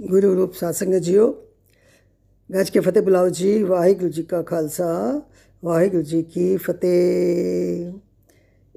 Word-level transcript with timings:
ਗੁਰੂ 0.00 0.34
ਰੂਪ 0.34 0.54
ਸਾਧ 0.54 0.74
ਸੰਗਤ 0.74 0.98
ਜੀਓ। 0.98 1.32
ਗੱਜ 2.54 2.70
ਕੇ 2.70 2.80
ਫਤਿਹ 2.80 3.02
ਬੁਲਾਓ 3.02 3.28
ਜੀ। 3.28 3.62
ਵਾਹਿਗੁਰੂ 3.62 4.08
ਜੀ 4.08 4.22
ਕਾ 4.22 4.42
ਖਾਲਸਾ, 4.42 5.22
ਵਾਹਿਗੁਰੂ 5.64 6.02
ਜੀ 6.02 6.22
ਕੀ 6.22 6.56
ਫਤਿਹ। 6.56 7.92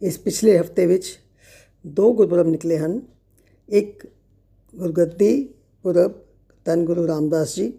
ਇਸ 0.04 0.18
ਪਿਛਲੇ 0.20 0.60
ਹਫ਼ਤੇ 0.60 0.86
ਵਿੱਚ 0.86 1.20
ਦੋ 1.88 2.14
ਗੁਰਪੁਰਬ 2.14 2.48
ਨਿਕਲੇ 2.48 2.78
ਹਨ। 2.78 3.02
ਇੱਕ 3.70 4.08
ਗੁਰਗੱਦੀ 4.76 5.50
ਪੁਰਬ 5.84 6.12
ਤਨ 6.66 6.86
ਗੁਰੂ 6.86 7.08
ਰਾਮਦਾਸ 7.08 7.56
ਜੀ 7.56 7.74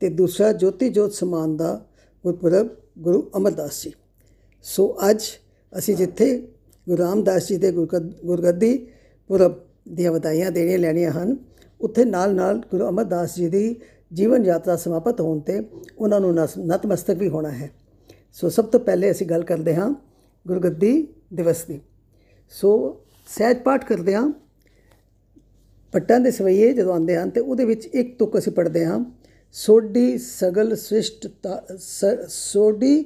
ਤੇ 0.00 0.08
ਦੂਸਰਾ 0.08 0.52
ਜੋਤੀ 0.52 0.88
ਜੋਤ 0.88 1.12
ਸਮਾਨ 1.12 1.56
ਦਾ 1.56 1.86
ਗੁਰਪੁਰਬ 2.24 2.68
ਗੁਰੂ 2.98 3.30
ਅਮਰਦਾਸ 3.36 3.82
ਜੀ। 3.84 3.92
ਸੋ 4.62 4.96
ਅੱਜ 5.10 5.22
ਅਸੀਂ 5.78 5.96
ਜਿੱਥੇ 5.96 6.48
ਗੁਰੂ 6.88 7.02
ਰਾਮਦਾਸ 7.02 7.48
ਜੀ 7.48 7.56
ਦੇ 7.56 7.72
ਗੁਰਗੱਦੀ 8.24 8.76
ਪੁਰਬ 9.28 9.54
ਦੀਆਂ 9.88 10.12
ਵਧਾਈਆਂ 10.12 10.50
ਦੇਣੀਆਂ, 10.50 10.78
ਲੈਣੀਆਂ 10.78 11.10
ਹਨ 11.10 11.36
ਉੱਥੇ 11.84 12.04
ਨਾਲ 12.04 12.34
ਨਾਲ 12.34 12.58
ਗੁਰੂ 12.70 12.88
ਅਮਰਦਾਸ 12.88 13.36
ਜੀ 13.36 13.48
ਦੀ 13.48 13.76
ਜੀਵਨ 14.12 14.44
ਯਾਤਰਾ 14.44 14.76
ਸਮਾਪਤ 14.76 15.20
ਹੋਣ 15.20 15.40
ਤੇ 15.40 15.62
ਉਹਨਾਂ 15.98 16.20
ਨੂੰ 16.20 16.34
ਨਤਮਸਤਕ 16.58 17.14
ਵੀ 17.14 17.28
ਹੋਣਾ 17.28 17.50
ਹੈ। 17.50 17.70
ਸੋ 18.32 18.48
ਸਭ 18.48 18.64
ਤੋਂ 18.64 18.80
ਪਹਿਲੇ 18.80 19.10
ਅਸੀਂ 19.10 19.26
ਗੱਲ 19.26 19.44
ਕਰਦੇ 19.44 19.74
ਹਾਂ 19.74 19.94
ਗੁਰਗੱਦੀ 20.46 21.08
ਦਿਵਸ 21.34 21.64
ਦੀ। 21.64 21.80
ਸੋ 22.50 23.00
ਸਹਿਜ 23.28 23.58
ਪਾਠ 23.58 23.84
ਕਰਦੇ 23.84 24.14
ਹਾਂ। 24.14 24.32
ਪੱਟਾਂ 25.92 26.20
ਦੇ 26.20 26.30
ਸਵਈਏ 26.30 26.72
ਜਦੋਂ 26.72 26.92
ਆਉਂਦੇ 26.92 27.16
ਹਨ 27.16 27.30
ਤੇ 27.30 27.40
ਉਹਦੇ 27.40 27.64
ਵਿੱਚ 27.64 27.86
ਇੱਕ 27.86 28.18
ਤੁਕ 28.18 28.38
ਅਸੀਂ 28.38 28.52
ਪੜ੍ਹਦੇ 28.52 28.86
ਹਾਂ। 28.86 29.04
ਸੋਡੀ 29.52 30.18
ਸਗਲ 30.18 30.76
ਸ੍ਰਿਸ਼ਟ 30.76 31.28
ਸੋਡੀ 32.28 33.04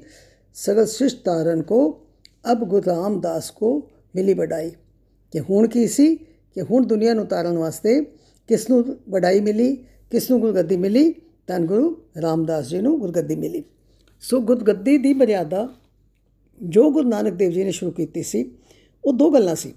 ਸਗਲ 0.55 0.87
ਸ੍ਰਿਸ਼ਟ 0.87 1.19
ਤਾਰਨ 1.25 1.63
ਕੋ, 1.63 2.07
ਅਬ 2.53 2.65
ਗੁਰੂ 2.65 2.83
ਰਾਮਦਾਸ 2.87 3.51
ਕੋ 3.51 3.91
ਮਿਲੀ 4.17 4.35
ਵਡਾਈ। 4.35 4.71
ਕਿ 5.33 5.41
ਹੁਣ 5.41 5.69
ਕੀ 5.69 5.87
ਸੀ? 5.87 6.17
ਕਿ 6.55 6.63
ਹੁਣ 6.63 6.87
ਦੁਨੀਆ 6.87 7.15
ਨੂੰ 7.15 7.27
ਤਾਰਨ 7.27 7.59
ਵਾਸਤੇ 7.59 8.13
ਕਿਸ 8.49 8.71
ਨੂੰ 8.71 8.97
ਵਡਾਈ 9.09 9.41
ਮਿਲੀ 9.41 9.77
ਕਿਸ 10.11 10.31
ਨੂੰ 10.31 10.41
ਗੁਰਗੱਦੀ 10.41 10.77
ਮਿਲੀ 10.77 11.15
ਤਾਂ 11.47 11.61
ਗੁਰੂ 11.61 11.97
ਰਾਮਦਾਸ 12.23 12.69
ਜੀ 12.69 12.79
ਨੂੰ 12.79 13.01
ਗੁਰਗੱਦੀ 13.01 13.37
ਮਿਲੀ। 13.37 13.63
ਸੋ 14.21 14.41
ਗੁਰਗੱਦੀ 14.41 14.99
ਦੀ 14.99 15.15
ਮਰਿਆਦਾ 15.15 15.69
ਜੋ 16.63 16.91
ਗੁਰੂ 16.91 17.09
ਨਾਨਕ 17.09 17.33
ਦੇਵ 17.33 17.51
ਜੀ 17.51 17.65
ਨੇ 17.65 17.71
ਸ਼ੁਰੂ 17.71 17.91
ਕੀਤੀ 17.93 18.23
ਸੀ, 18.23 18.53
ਉਹ 19.05 19.13
ਦੋ 19.13 19.31
ਗੱਲਾਂ 19.31 19.55
ਸੀ। 19.55 19.75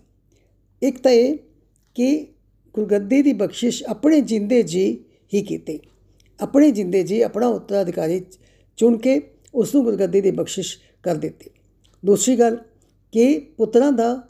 ਇੱਕ 0.84 1.02
ਤਾਂ 1.02 1.12
ਇਹ 1.12 1.38
ਕਿ 1.96 2.28
ਗੁਰਗੱਦੀ 2.74 3.22
ਦੀ 3.22 3.34
ਬਖਸ਼ਿਸ਼ 3.34 3.84
ਆਪਣੇ 3.84 4.22
ਜਿੰਦੇ 4.22 4.64
ਜੀ 4.64 5.04
ਹੀ 5.34 5.42
ਕੀਤੀ। 5.42 5.80
ਆਪਣੇ 6.40 6.72
ਜਿੰਦੇ 6.72 7.04
ਜੀ 7.04 7.22
ਆਪਣਾ 7.22 7.48
ਉੱਤਰਾਧਿਕਾਰੀ 7.48 8.26
ਚੁਣ 8.78 8.98
ਕੇ 8.98 9.22
ਉਸ 9.56 9.76
ਨੂੰ 9.76 9.84
ਗੁਰਗੱਦੀ 9.84 10.22
ਦੀ 10.22 10.32
ਬਖਸ਼ਿਸ਼ 10.32 10.78
ਕਰ 11.04 11.16
ਦਿੱਤੀ। 11.16 11.50
ਦੂਸਰੀ 12.06 12.36
ਗੱਲ 12.36 12.58
ਕਿ 13.12 13.40
ਪੁੱਤਰਾਂ 13.58 13.92
ਦਾ 13.92 14.22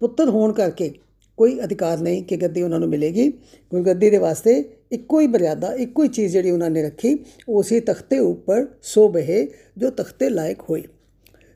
ਪੁੱਤਰ 0.00 0.28
ਹੋਣ 0.28 0.52
ਕਰਕੇ 0.52 0.94
ਕੋਈ 1.38 1.58
ਅਧਿਕਾਰ 1.64 1.98
ਨਹੀਂ 1.98 2.22
ਕਿ 2.24 2.36
ਗੱਦੀ 2.36 2.62
ਉਹਨਾਂ 2.62 2.78
ਨੂੰ 2.80 2.88
ਮਿਲੇਗੀ। 2.88 3.28
ਗੁਰਗੱਦੀ 3.72 4.10
ਦੇ 4.10 4.18
ਵਾਸਤੇ 4.18 4.52
ਇੱਕੋ 4.92 5.20
ਹੀ 5.20 5.26
ਮਰਿਆਦਾ, 5.26 5.72
ਇੱਕੋ 5.74 6.02
ਹੀ 6.02 6.08
ਚੀਜ਼ 6.08 6.32
ਜਿਹੜੀ 6.32 6.50
ਉਹਨਾਂ 6.50 6.70
ਨੇ 6.70 6.82
ਰੱਖੀ, 6.82 7.18
ਉਹ 7.48 7.62
ਸੀ 7.62 7.80
ਤਖਤੇ 7.80 8.18
ਉੱਪਰ 8.18 8.66
ਸੋ 8.82 9.08
ਬਹਿ 9.08 9.46
ਜੋ 9.78 9.90
ਤਖਤੇ 9.90 10.28
ਲਾਇਕ 10.30 10.62
ਹੋਈ 10.70 10.82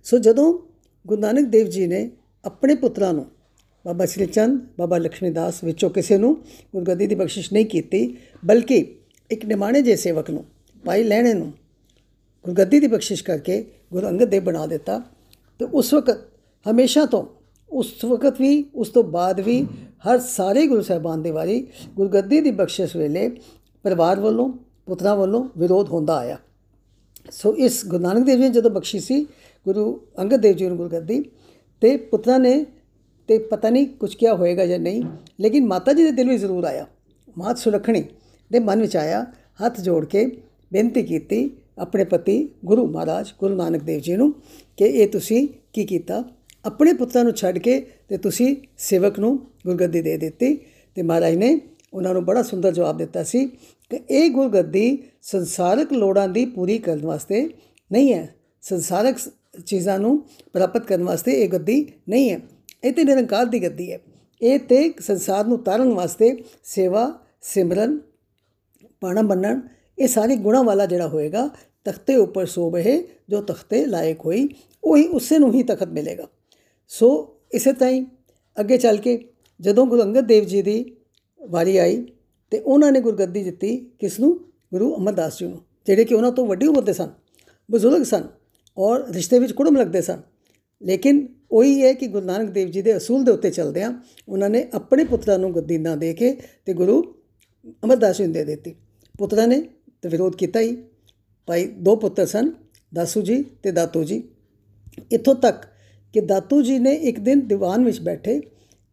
ਸੋ 0.06 0.18
ਜਦੋਂ 0.18 0.52
ਗੁਰੂ 1.06 1.20
ਨਾਨਕ 1.20 1.48
ਦੇਵ 1.48 1.68
ਜੀ 1.68 1.86
ਨੇ 1.86 2.10
ਆਪਣੇ 2.44 2.74
ਪੁੱਤਰਾਂ 2.74 3.12
ਨੂੰ, 3.14 3.26
ਬਾਬਾ 3.84 4.06
ਸ੍ਰੀ 4.06 4.26
ਚੰਦ, 4.26 4.60
ਬਾਬਾ 4.78 4.98
ਲక్ష్ਮੀ 4.98 5.30
ਦਾਸ 5.30 5.62
ਵਿੱਚੋਂ 5.64 5.90
ਕਿਸੇ 5.90 6.18
ਨੂੰ 6.18 6.36
ਗੁਰਗੱਦੀ 6.74 7.06
ਦੀ 7.06 7.14
ਬਖਸ਼ਿਸ਼ 7.14 7.52
ਨਹੀਂ 7.52 7.66
ਕੀਤੀ, 7.66 8.16
ਬਲਕਿ 8.44 8.84
ਇੱਕ 9.30 9.44
ਨਿਮਾਣੇ 9.44 9.82
ਜੇ 9.82 9.96
ਸੇਵਕ 9.96 10.30
ਨੂੰ 10.30 10.44
ਪਾਈ 10.84 11.02
ਲੈਣੇ 11.04 11.34
ਨੂੰ 11.34 11.52
ਗੁਰਗੱਦੀ 12.44 12.80
ਦੀ 12.80 12.86
ਬਖਸ਼ਿਸ਼ 12.86 13.24
ਕਰਕੇ 13.24 13.64
ਗੁਰੂ 13.92 14.08
ਅੰਗਦ 14.08 14.28
ਦੇਵ 14.30 14.44
ਬਣਾ 14.44 14.66
ਦਿੱਤਾ, 14.66 15.02
ਤੇ 15.60 15.64
ਉਸ 15.64 15.94
ਵਕਤ 15.94 16.28
ਹਮੇਸ਼ਾ 16.66 17.04
ਤੋਂ 17.06 17.24
ਉਸ 17.70 18.05
ਵਕਤ 18.05 18.41
ਵੀ, 18.41 18.64
ਉਸ 18.74 18.88
ਤੋਂ 18.88 19.02
ਬਾਅਦ 19.05 19.41
ਵੀ 19.41 19.62
ਹਰ 20.08 20.19
ਸਾਰੇ 20.19 20.66
ਗੁਰੂ 20.66 20.83
ਸਾਹਿਬਾਨ 20.83 21.22
ਦੇ 21.22 21.30
ਵਾਰੀ 21.30 21.66
ਗੁਰਗੱਦੀ 21.97 22.41
ਦੀ 22.41 22.50
ਬਖਸ਼ਿਸ਼ 22.50 22.97
ਵੇਲੇ 22.97 23.28
ਪਰਿਵਾਰ 23.84 24.20
ਵੱਲੋਂ, 24.20 24.52
ਪੁੱਤਰਾਂ 24.86 25.16
ਵੱਲੋਂ 25.16 25.44
ਵਿਰੋਧ 25.58 25.89
ਹੁੰਦਾ 25.89 26.16
ਆਇਆ। 26.16 26.36
ਸੋ 27.30 27.55
ਇਸ 27.56 27.84
ਗੁਰੂ 27.86 28.02
ਨਾਨਕ 28.02 28.24
ਦੇਵ 28.27 28.41
ਜੀ 28.41 28.48
ਜਦੋਂ 28.48 28.70
ਬਖਸ਼ੀ 28.70 29.00
ਸੀ 29.00 29.24
ਗੁਰੂ 29.66 30.00
ਅੰਗਦ 30.19 30.41
ਦੇਵ 30.41 30.56
ਜੀ 30.56 30.66
ਨੂੰ 30.68 30.77
ਗੁਰਗੱਦੀ 30.77 31.23
ਤੇ 31.80 31.96
ਪੁੱਤਰਾਂ 31.96 32.39
ਨੇ 32.39 32.64
ਤੇ 33.29 33.39
ਪਤਾ 33.39 33.70
ਨਹੀਂ 33.70 33.86
ਕੁਝ 33.86 34.14
ਕਿਹਾ 34.14 34.35
ਹੋਏਗਾ 34.35 34.67
ਜਾਂ 34.67 34.79
ਨਹੀਂ, 34.79 35.02
ਲੇਕਿਨ 35.40 35.67
ਮਾਤਾ 35.67 35.92
ਜੀ 35.92 36.05
ਦੇ 36.05 36.11
ਦਿਲ 36.11 36.29
ਵਿੱਚ 36.29 36.40
ਜ਼ਰੂਰ 36.40 36.64
ਆਇਆ। 36.64 36.86
ਮਾਤ 37.39 37.58
ਸੁਲਖਣੀ 37.58 38.05
ਦੇ 38.50 38.58
ਮਨ 38.58 38.80
ਵਿੱਚ 38.80 38.96
ਆਇਆ, 38.96 39.24
ਹੱਥ 39.67 39.80
ਜੋੜ 39.80 40.05
ਕੇ 40.05 40.24
ਬੇਨਤੀ 40.73 41.02
ਕੀਤੀ 41.02 41.50
ਆਪਣੇ 41.79 42.05
ਪਤੀ 42.05 42.48
ਗੁਰੂ 42.64 42.86
ਮਹਾਰਾਜ 42.86 43.33
ਗੁਰੂ 43.40 43.55
ਨਾਨਕ 43.55 43.83
ਦੇਵ 43.83 44.00
ਜੀ 44.00 44.17
ਨੂੰ 44.17 44.33
ਕਿ 44.77 44.85
ਇਹ 44.85 45.08
ਤੁਸੀਂ 45.08 45.46
ਕੀ 45.73 45.85
ਕੀਤਾ? 45.85 46.24
ਆਪਣੇ 46.64 46.92
ਪੁੱਤਰਾਂ 46.92 47.24
ਨੂੰ 47.24 47.33
ਛੱਡ 47.33 47.58
ਕੇ 47.58 47.86
ਤੇ 48.08 48.17
ਤੁਸੀਂ 48.17 48.57
ਸੇਵਕ 48.79 49.19
ਨੂੰ 49.19 49.39
ਗੁਰਗੱਦੀ 49.39 50.01
ਦੇ 50.01 50.17
ਦਿੱਤੀ 50.17 50.57
ਤੇ 50.95 51.02
ਮਹਾਰਾਜ 51.02 51.35
ਨੇ 51.35 51.61
ਉਹਨਾਂ 51.95 52.14
ਨੂੰ 52.14 52.24
ਬੜਾ 52.24 52.42
ਸੁੰਦਰ 52.42 52.73
ਜਵਾਬ 52.73 52.96
ਦਿੱਤਾ 52.96 53.23
ਸੀ 53.24 53.46
ਕਿ 53.91 54.01
ਇਹ 54.11 54.30
ਗੁਰਗੱਦੀ 54.30 55.02
ਸੰਸਾਰਿਕ 55.23 55.92
ਲੋੜਾਂ 55.92 56.29
ਦੀ 56.29 56.47
ਪੂਰੀ 56.47 56.79
ਕਰਨ 56.79 57.07
ਵਾਸਤੇ 57.07 57.51
ਨਹੀਂ 57.92 58.14
ਹੈ। 58.14 58.35
ਸੰਸਾਰਿਕ 58.63 59.17
ਚੀਜ਼ਾਂ 59.67 59.98
ਨੂੰ 59.98 60.24
ਪ੍ਰਾਪਤ 60.52 60.86
ਕਰਨ 60.86 61.02
ਵਾਸਤੇ 61.02 61.33
ਇਹ 61.33 61.48
ਗੱਦੀ 61.48 61.86
ਨਹੀਂ 62.08 62.30
ਹੈ। 62.30 62.41
ਇਹ 62.85 62.92
ਤੇ 62.92 63.05
ਨਿਰੰਕਾਰ 63.05 63.47
ਦੀ 63.47 63.63
ਗੱਦੀ 63.63 63.92
ਹੈ। 63.92 63.98
ਇਹ 64.42 64.58
ਤੇ 64.58 64.95
ਸੰਸਾਰ 65.01 65.47
ਨੂੰ 65.47 65.58
ਤਾਰਨ 65.58 65.92
ਵਾਸਤੇ 65.92 66.45
ਸੇਵਾ, 66.64 67.18
ਸਿਮਰਨ, 67.42 68.01
ਪਾਣਾ 69.01 69.23
ਮੰਨਣ 69.23 69.61
ਇਹ 69.98 70.08
ਸਾਰੇ 70.08 70.36
ਗੁਣਾ 70.36 70.63
ਵਾਲਾ 70.63 70.86
ਜਿਹੜਾ 70.86 71.08
ਹੋਏਗਾ, 71.08 71.51
ਤਖਤੇ 71.85 72.17
ਉੱਪਰ 72.17 72.47
ਸੋਬੇ 72.47 73.08
ਜੋ 73.29 73.42
ਤਖਤੇ 73.42 73.86
ਲਾਇਕ 73.86 74.20
ਹੋਈ, 74.27 74.48
ਉਹੀ 74.85 75.07
ਉਸੇ 75.08 75.39
ਨੂੰ 75.39 75.55
ਹੀ 75.55 75.63
ਤਖਤ 75.63 75.89
ਮਿਲੇਗਾ। 75.89 76.27
ਸੋ 76.88 77.08
ਇਸੇ 77.52 77.72
ਤਰ੍ਹਾਂ 77.72 78.04
ਅੱਗੇ 78.60 78.76
ਚੱਲ 78.78 78.96
ਕੇ 78.96 79.18
ਜਦੋਂ 79.60 79.86
ਗੁਰੂ 79.86 80.02
ਅੰਗਦ 80.02 80.26
ਦੇਵ 80.26 80.44
ਜੀ 80.44 80.62
ਦੀ 80.62 80.84
ਵਾਰੀ 81.40 81.76
ਆਈ 81.76 82.06
ਤੇ 82.50 82.58
ਉਹਨਾਂ 82.58 82.92
ਨੇ 82.92 83.00
ਗੁਰਗੱਦੀ 83.00 83.42
ਦਿੱਤੀ 83.44 83.76
ਕਿਸ 83.98 84.18
ਨੂੰ 84.20 84.38
ਗੁਰੂ 84.72 84.94
ਅਮਰਦਾਸ 84.96 85.38
ਜੀ 85.38 85.46
ਨੂੰ, 85.46 85.60
ਜਿਹੜੇ 85.86 86.04
ਕਿ 86.04 86.14
ਉਹਨਾਂ 86.14 86.32
ਤੋਂ 86.32 86.46
ਵੱਡੀ 86.46 86.66
ਉਮਰ 86.66 86.82
ਦੇ 86.82 86.92
ਸਨ, 86.92 87.10
ਬਜ਼ੁਰਗ 87.70 88.02
ਸਨ 88.02 88.28
ਔਰ 88.78 89.08
ਰਿਸ਼ਤੇ 89.10 89.38
ਵਿੱਚ 89.38 89.52
ਕੁੜਮ 89.52 89.76
ਲੱਗਦੇ 89.76 90.02
ਸਨ। 90.02 90.20
ਲੇਕਿਨ 90.82 91.26
ਉਹੀ 91.50 91.82
ਹੈ 91.82 91.92
ਕਿ 91.92 92.06
ਗੁਰੂ 92.06 92.26
ਨਾਨਕ 92.26 92.50
ਦੇਵ 92.50 92.68
ਜੀ 92.68 92.82
ਦੇ 92.82 92.96
ਅਸੂਲ 92.96 93.24
ਦੇ 93.24 93.32
ਉੱਤੇ 93.32 93.50
ਚੱਲਦੇ 93.50 93.82
ਆ 93.82 93.94
ਉਹਨਾਂ 94.28 94.50
ਨੇ 94.50 94.66
ਆਪਣੇ 94.74 95.05
ਪੁੱਤਰਾਂ 95.05 95.38
ਨੂੰ 95.38 95.55
ਗੱਦੀ 95.55 95.78
ਨਾ 95.78 95.94
ਦੇ 95.96 96.12
ਕੇ 96.14 96.36
ਤੇ 96.64 96.72
ਗੁਰੂ 96.72 97.02
ਅਮਰਦਾਸ 97.84 98.18
ਜੀ 98.18 98.24
ਨੂੰ 98.24 98.32
ਦੇ 98.32 98.44
ਦਿੱਤੀ। 98.44 98.74
ਪੁੱਤਰਾਂ 99.18 99.46
ਨੇ 99.46 99.60
ਤੇ 100.02 100.08
ਵਿਰੋਧ 100.08 100.36
ਕੀਤਾ 100.36 100.60
ਹੀ। 100.60 100.76
ਭਾਈ 101.46 101.66
ਦੋ 101.66 101.96
ਪੁੱਤਰ 101.96 102.26
ਸਨ, 102.26 102.52
ਦਾਸੂ 102.94 103.22
ਜੀ 103.22 103.42
ਤੇ 103.42 103.70
ਦਾਤੂ 103.70 104.05
ਜੀ। 104.05 104.22
ਇੱਥੋਂ 105.12 105.34
ਤੱਕ 105.34 105.64
ਕਿ 106.14 106.20
ਦਾਤੂ 106.20 106.63
ਜੀ 106.63 106.79
ਨੇ 106.79 106.92
ਇੱਕ 106.92 107.20
ਦਿਨ 107.20 107.46
ਦੀਵਾਨ 107.46 107.85
ਵਿੱਚ 107.85 108.01
ਬੈਠੇ 108.01 108.41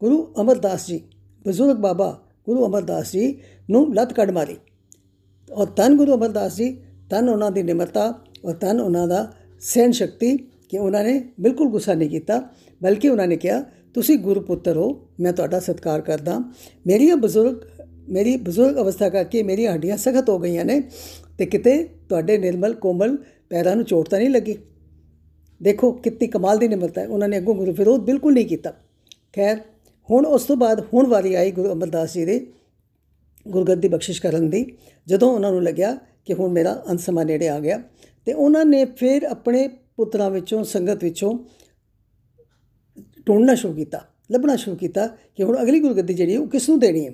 ਗੁਰੂ 0.02 0.34
ਅਮਰਦਾਸ 0.42 0.88
ਜੀ, 0.88 1.02
ਬਜ਼ੁਰਗ 1.46 1.78
ਬਾਬਾ 1.78 2.20
ਗੁਰੂ 2.46 2.66
ਅਮਰਦਾਸ 2.66 3.12
ਜੀ 3.12 3.38
ਨੂੰ 3.70 3.94
ਲੱਤ 3.96 4.14
ਕੱਢ 4.14 4.32
ਮਾਰੀ। 4.32 4.56
ਔਰ 5.54 5.68
ਤਨ 5.68 5.96
ਗੁਰੂ 5.98 6.14
ਅਮਰਦਾਸ 6.16 6.56
ਜੀ, 6.56 6.78
ਤਨ 7.10 7.30
ਉਹਨਾਂ 7.30 7.52
ਦੀ 7.52 7.64
ਨਿਮਰਤਾ 7.64 8.14
ਔਰ 8.46 8.54
ਤਨ 8.54 8.80
ਉਹਨਾਂ 8.82 9.08
ਦਾ 9.08 9.32
ਸਹਿਨ 9.60 9.92
ਸ਼ਕਤੀ 9.92 10.38
ਕਿ 10.70 10.78
ਉਹਨਾਂ 10.78 11.04
ਨੇ 11.04 11.22
ਬਿਲਕੁਲ 11.40 11.70
ਗੁੱਸਾ 11.70 11.94
ਨਹੀਂ 11.94 12.10
ਕੀਤਾ, 12.10 12.42
ਬਲਕਿ 12.82 13.10
ਉਹਨਾਂ 13.10 13.28
ਨੇ 13.28 13.38
ਕਿਹਾ, 13.38 13.64
ਤੁਸੀਂ 13.94 14.18
ਗੁਰੂ 14.18 14.42
ਪੁੱਤਰ 14.42 14.78
ਹੋ, 14.78 15.08
ਮੈਂ 15.20 15.34
ਤੁਹਾਡਾ 15.34 15.60
ਸਤਿਕਾਰ 15.60 16.02
ਕਰਦਾ। 16.02 16.40
ਮੇਰੀਆਂ 16.88 17.18
ਬਜ਼ੁਰਗ, 17.18 17.56
ਮੇਰੀ 18.10 18.36
ਬਜ਼ੁਰਗ 18.38 18.78
ਅਵਸਥਾ 18.78 19.10
ਕਰਕੇ 19.10 19.44
ਮੇਰੀਆਂ 19.44 19.74
ਹੱਡੀਆਂ 19.74 19.98
ਸਖਤ 19.98 20.30
ਹੋ 20.30 20.40
ਗਈਆਂ 20.40 20.66
ਨੇ 20.66 20.82
ਤੇ 21.38 21.46
ਕਿਤੇ 21.46 21.84
ਤੁਹਾਡੇ 22.10 22.38
ਨਿਰਮਲ 22.38 22.74
ਕੋਮਲ 22.74 23.18
ਪੈਰਾਂ 23.50 23.76
ਨੂੰ 23.76 23.86
ਚੋਟ 23.86 24.10
ਤਾਂ 24.10 24.20
ਨਹੀਂ 24.20 24.30
ਲੱਗੀ? 24.30 24.56
ਦੇਖੋ 25.64 25.92
ਕਿੰਨੀ 25.92 26.28
ਕਮਾਲ 26.28 26.58
ਦੀ 26.58 26.68
ਨਿਮਰਤਾ 26.68 27.02
ਹੈ। 27.02 27.08
ਉਹਨਾਂ 27.08 27.28
ਨੇ 27.28 27.38
ਅੱਗੋਂ 27.38 27.56
ਗੁਰੂ 27.56 27.72
ਵਿਰੋਧ 27.72 28.02
ਬਿਲਕੁਲ 28.02 28.34
ਨਹੀਂ 28.34 28.46
ਕੀਤਾ। 28.46 28.72
ਖੈਰ, 29.36 29.58
ਹੁਣ 30.10 30.26
ਉਸ 30.26 30.44
ਤੋਂ 30.44 30.56
ਬਾਅਦ 30.56 30.86
ਹੁਣ 30.94 31.08
ਵਾਰੀ 31.08 31.34
ਆਈ 31.34 31.52
ਗੁਰੂ 31.52 31.72
ਅਮਰਦਾਸ 31.72 32.14
ਜੀ 32.14 32.26
ਦੇ 32.26 32.48
ਗੁਰਗੱਦੀ 33.48 33.88
ਬਖਸ਼ਿਸ਼ 33.88 34.22
ਕਰਨ 34.22 34.50
ਦੀ, 34.50 34.66
ਜਦੋਂ 35.08 35.32
ਉਹਨਾਂ 35.32 35.52
ਨੂੰ 35.52 35.64
ਲੱਗਿਆ 35.64 35.98
ਕਿ 36.26 36.34
ਹੁਣ 36.34 36.52
ਮੇਰਾ 36.52 36.84
ਅੰਤ 36.90 37.00
ਸਮਾਂ 37.00 37.26
ਨੇੜੇ 37.26 37.50
ਆ 37.50 37.60
ਗਿਆ। 37.60 37.82
ਤੇ 38.26 38.34
ਉਹਨਾਂ 38.34 38.66
ਨੇ 38.66 38.86
ਫਿਰ 38.86 39.24
ਆਪਣੇ 39.24 39.68
ਪੁੱਤਰਾਂ 39.68 40.30
ਵਿੱਚੋਂ, 40.30 40.64
ਸੰਗਤ 40.64 41.04
ਵਿੱਚੋਂ 41.04 41.40
ਢੂੰਡਣਾ 43.28 43.56
ਸ਼ੁਰੂ 43.56 43.74
ਕੀਤਾ, 43.74 44.02
ਲੱਭਣਾ 44.32 44.56
ਸ਼ੁਰੂ 44.56 44.76
ਕੀਤਾ 44.76 45.08
ਕਿ 45.08 45.44
ਹੁਣ 45.44 45.62
ਅਗਲੀ 45.62 45.80
ਗੁਰਗੱਦੀ 45.80 46.14
ਜਿਹੜੀ 46.14 46.38
ਉਹ 46.38 46.48
ਕਿਸ 46.48 46.70
ਨੂੰ 46.70 46.80
ਦੇਣੀ 46.80 47.08
ਹੈ। 47.08 47.14